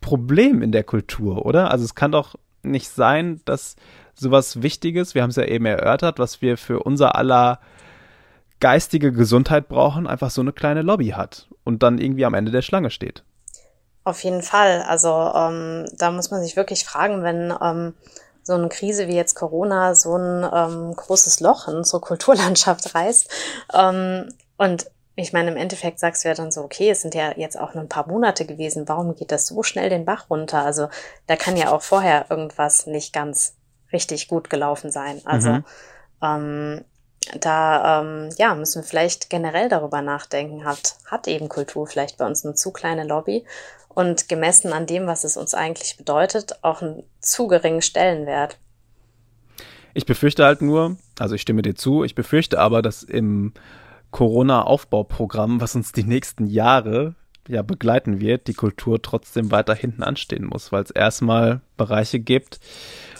Problem 0.00 0.62
in 0.62 0.72
der 0.72 0.84
Kultur, 0.84 1.46
oder? 1.46 1.70
Also 1.70 1.84
es 1.84 1.94
kann 1.94 2.12
doch 2.12 2.34
nicht 2.62 2.88
sein, 2.88 3.40
dass 3.44 3.76
sowas 4.14 4.62
Wichtiges, 4.62 5.14
wir 5.14 5.22
haben 5.22 5.30
es 5.30 5.36
ja 5.36 5.44
eben 5.44 5.66
erörtert, 5.66 6.18
was 6.18 6.42
wir 6.42 6.56
für 6.56 6.80
unser 6.80 7.16
aller 7.16 7.60
geistige 8.60 9.12
Gesundheit 9.12 9.68
brauchen, 9.68 10.06
einfach 10.06 10.30
so 10.30 10.40
eine 10.40 10.52
kleine 10.52 10.82
Lobby 10.82 11.08
hat 11.08 11.48
und 11.64 11.82
dann 11.82 11.98
irgendwie 11.98 12.24
am 12.24 12.34
Ende 12.34 12.50
der 12.50 12.62
Schlange 12.62 12.90
steht. 12.90 13.24
Auf 14.04 14.22
jeden 14.22 14.42
Fall. 14.42 14.82
Also 14.82 15.08
ähm, 15.34 15.86
da 15.96 16.10
muss 16.10 16.30
man 16.30 16.42
sich 16.42 16.56
wirklich 16.56 16.84
fragen, 16.84 17.22
wenn 17.22 17.54
ähm, 17.60 17.94
so 18.42 18.52
eine 18.52 18.68
Krise 18.68 19.08
wie 19.08 19.16
jetzt 19.16 19.34
Corona 19.34 19.94
so 19.94 20.16
ein 20.16 20.46
ähm, 20.52 20.94
großes 20.94 21.40
Loch 21.40 21.68
in 21.68 21.76
unsere 21.76 22.00
Kulturlandschaft 22.00 22.94
reißt. 22.94 23.30
Ähm, 23.72 24.28
und 24.58 24.90
ich 25.16 25.32
meine, 25.32 25.50
im 25.50 25.56
Endeffekt 25.56 26.00
sagst 26.00 26.24
du 26.24 26.28
ja 26.28 26.34
dann 26.34 26.50
so, 26.50 26.62
okay, 26.62 26.90
es 26.90 27.00
sind 27.00 27.14
ja 27.14 27.32
jetzt 27.36 27.58
auch 27.58 27.74
nur 27.74 27.84
ein 27.84 27.88
paar 27.88 28.06
Monate 28.06 28.44
gewesen. 28.44 28.88
Warum 28.88 29.14
geht 29.14 29.32
das 29.32 29.46
so 29.46 29.62
schnell 29.62 29.88
den 29.88 30.04
Bach 30.04 30.28
runter? 30.28 30.64
Also 30.64 30.88
da 31.26 31.36
kann 31.36 31.56
ja 31.56 31.72
auch 31.72 31.82
vorher 31.82 32.26
irgendwas 32.30 32.86
nicht 32.86 33.12
ganz 33.12 33.54
richtig 33.92 34.28
gut 34.28 34.50
gelaufen 34.50 34.90
sein. 34.90 35.22
Also 35.24 35.50
mhm. 35.50 35.64
ähm, 36.20 36.84
da 37.40 38.00
ähm, 38.02 38.30
ja, 38.38 38.54
müssen 38.54 38.82
wir 38.82 38.88
vielleicht 38.88 39.30
generell 39.30 39.68
darüber 39.68 40.02
nachdenken, 40.02 40.64
hat, 40.64 40.96
hat 41.06 41.28
eben 41.28 41.48
Kultur 41.48 41.86
vielleicht 41.86 42.18
bei 42.18 42.26
uns 42.26 42.44
eine 42.44 42.54
zu 42.54 42.72
kleine 42.72 43.04
Lobby? 43.04 43.44
Und 43.88 44.28
gemessen 44.28 44.72
an 44.72 44.86
dem, 44.86 45.06
was 45.06 45.22
es 45.22 45.36
uns 45.36 45.54
eigentlich 45.54 45.96
bedeutet, 45.96 46.58
auch 46.62 46.82
einen 46.82 47.04
zu 47.20 47.46
geringen 47.46 47.82
Stellenwert. 47.82 48.58
Ich 49.94 50.04
befürchte 50.04 50.44
halt 50.44 50.60
nur, 50.62 50.96
also 51.18 51.36
ich 51.36 51.42
stimme 51.42 51.62
dir 51.62 51.76
zu, 51.76 52.02
ich 52.02 52.16
befürchte 52.16 52.58
aber, 52.58 52.82
dass 52.82 53.04
im 53.04 53.52
Corona-Aufbauprogramm, 54.10 55.60
was 55.60 55.76
uns 55.76 55.92
die 55.92 56.02
nächsten 56.02 56.46
Jahre 56.46 57.14
ja 57.48 57.62
begleiten 57.62 58.20
wird, 58.20 58.48
die 58.48 58.54
Kultur 58.54 59.00
trotzdem 59.00 59.50
weiter 59.50 59.74
hinten 59.74 60.02
anstehen 60.02 60.46
muss, 60.46 60.72
weil 60.72 60.82
es 60.82 60.90
erstmal 60.90 61.60
Bereiche 61.76 62.18
gibt, 62.18 62.58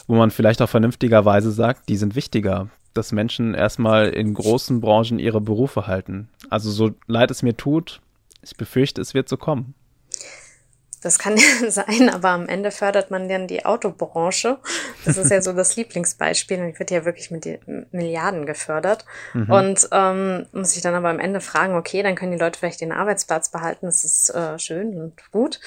wo 0.07 0.15
man 0.15 0.31
vielleicht 0.31 0.61
auch 0.61 0.69
vernünftigerweise 0.69 1.51
sagt, 1.51 1.87
die 1.89 1.97
sind 1.97 2.15
wichtiger, 2.15 2.69
dass 2.95 3.11
Menschen 3.11 3.53
erstmal 3.53 4.09
in 4.09 4.33
großen 4.33 4.81
Branchen 4.81 5.19
ihre 5.19 5.41
Berufe 5.41 5.85
halten. 5.85 6.29
Also 6.49 6.71
so 6.71 6.91
leid 7.07 7.29
es 7.29 7.43
mir 7.43 7.55
tut, 7.55 8.01
ich 8.41 8.55
befürchte, 8.55 9.01
es 9.01 9.13
wird 9.13 9.29
so 9.29 9.37
kommen. 9.37 9.75
Das 11.05 11.19
kann 11.19 11.37
ja 11.61 11.69
sein, 11.69 12.09
aber 12.09 12.29
am 12.29 12.47
Ende 12.47 12.71
fördert 12.71 13.11
man 13.11 13.29
dann 13.29 13.47
die 13.47 13.63
Autobranche. 13.63 14.57
Das 15.05 15.17
ist 15.17 15.29
ja 15.29 15.39
so 15.39 15.53
das 15.53 15.75
Lieblingsbeispiel 15.75 16.59
und 16.59 16.79
wird 16.79 16.89
ja 16.89 17.05
wirklich 17.05 17.29
mit 17.29 17.59
Milliarden 17.93 18.47
gefördert. 18.47 19.05
Mhm. 19.33 19.51
Und 19.51 19.89
ähm, 19.91 20.47
muss 20.51 20.75
ich 20.75 20.81
dann 20.81 20.95
aber 20.95 21.09
am 21.09 21.19
Ende 21.19 21.41
fragen, 21.41 21.75
okay, 21.75 22.01
dann 22.01 22.15
können 22.15 22.31
die 22.31 22.39
Leute 22.39 22.57
vielleicht 22.57 22.81
den 22.81 22.91
Arbeitsplatz 22.91 23.49
behalten, 23.49 23.85
das 23.85 24.03
ist 24.03 24.31
äh, 24.31 24.57
schön 24.57 24.99
und 24.99 25.31
gut. 25.31 25.59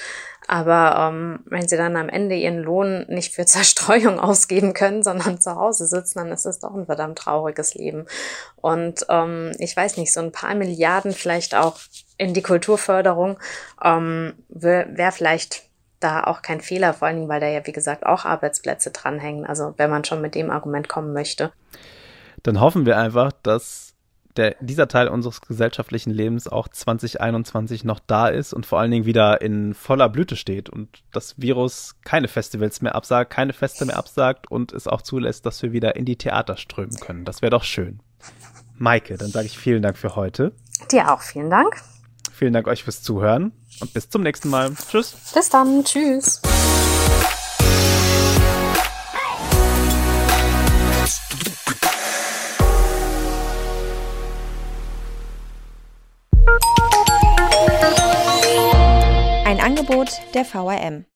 Aber 0.47 1.09
ähm, 1.13 1.39
wenn 1.45 1.69
sie 1.69 1.77
dann 1.77 1.95
am 1.95 2.09
Ende 2.09 2.35
ihren 2.35 2.57
Lohn 2.57 3.05
nicht 3.07 3.33
für 3.33 3.45
Zerstreuung 3.45 4.19
ausgeben 4.19 4.73
können, 4.73 5.03
sondern 5.03 5.39
zu 5.39 5.55
Hause 5.55 5.87
sitzen, 5.87 6.19
dann 6.19 6.33
ist 6.33 6.45
es 6.45 6.59
doch 6.59 6.75
ein 6.75 6.85
verdammt 6.85 7.19
trauriges 7.19 7.75
Leben. 7.75 8.07
Und 8.57 9.05
ähm, 9.07 9.53
ich 9.57 9.77
weiß 9.77 9.95
nicht, 9.95 10.11
so 10.11 10.19
ein 10.19 10.33
paar 10.33 10.55
Milliarden 10.55 11.13
vielleicht 11.13 11.55
auch 11.55 11.79
in 12.19 12.35
die 12.35 12.43
Kulturförderung 12.43 13.39
ähm, 13.83 14.33
wäre 14.49 14.87
wär 14.91 15.11
vielleicht 15.11 15.63
da 15.99 16.23
auch 16.23 16.41
kein 16.41 16.61
Fehler, 16.61 16.93
vor 16.93 17.07
allen 17.07 17.17
Dingen, 17.17 17.29
weil 17.29 17.39
da 17.39 17.47
ja, 17.47 17.65
wie 17.65 17.71
gesagt, 17.71 18.05
auch 18.05 18.25
Arbeitsplätze 18.25 18.91
dranhängen. 18.91 19.45
Also 19.45 19.73
wenn 19.77 19.89
man 19.89 20.05
schon 20.05 20.21
mit 20.21 20.35
dem 20.35 20.51
Argument 20.51 20.87
kommen 20.87 21.13
möchte. 21.13 21.51
Dann 22.43 22.59
hoffen 22.59 22.85
wir 22.85 22.97
einfach, 22.97 23.31
dass 23.43 23.95
der, 24.37 24.55
dieser 24.61 24.87
Teil 24.87 25.07
unseres 25.07 25.41
gesellschaftlichen 25.41 26.11
Lebens 26.11 26.47
auch 26.47 26.67
2021 26.67 27.83
noch 27.83 27.99
da 27.99 28.27
ist 28.27 28.53
und 28.53 28.65
vor 28.65 28.79
allen 28.79 28.91
Dingen 28.91 29.05
wieder 29.05 29.41
in 29.41 29.73
voller 29.73 30.07
Blüte 30.07 30.35
steht 30.35 30.69
und 30.69 31.03
das 31.11 31.35
Virus 31.37 31.95
keine 32.05 32.27
Festivals 32.27 32.81
mehr 32.81 32.95
absagt, 32.95 33.31
keine 33.31 33.53
Feste 33.53 33.85
mehr 33.85 33.97
absagt 33.97 34.49
und 34.49 34.71
es 34.71 34.87
auch 34.87 35.01
zulässt, 35.01 35.45
dass 35.45 35.61
wir 35.61 35.73
wieder 35.73 35.95
in 35.95 36.05
die 36.05 36.15
Theater 36.15 36.55
strömen 36.55 36.97
können. 36.99 37.25
Das 37.25 37.41
wäre 37.41 37.49
doch 37.49 37.63
schön. 37.63 37.99
Maike, 38.77 39.17
dann 39.17 39.29
sage 39.29 39.47
ich 39.47 39.57
vielen 39.57 39.81
Dank 39.81 39.97
für 39.97 40.15
heute. 40.15 40.53
Dir 40.89 41.11
auch 41.11 41.21
vielen 41.21 41.49
Dank. 41.49 41.75
Vielen 42.39 42.53
Dank 42.53 42.67
euch 42.69 42.85
fürs 42.85 43.03
Zuhören 43.03 43.51
und 43.81 43.93
bis 43.93 44.09
zum 44.09 44.23
nächsten 44.23 44.49
Mal. 44.49 44.73
Tschüss. 44.73 45.13
Bis 45.33 45.49
dann. 45.49 45.83
Tschüss. 45.83 46.41
Ein 59.43 59.59
Angebot 59.59 60.09
der 60.33 60.45
VRM. 60.45 61.03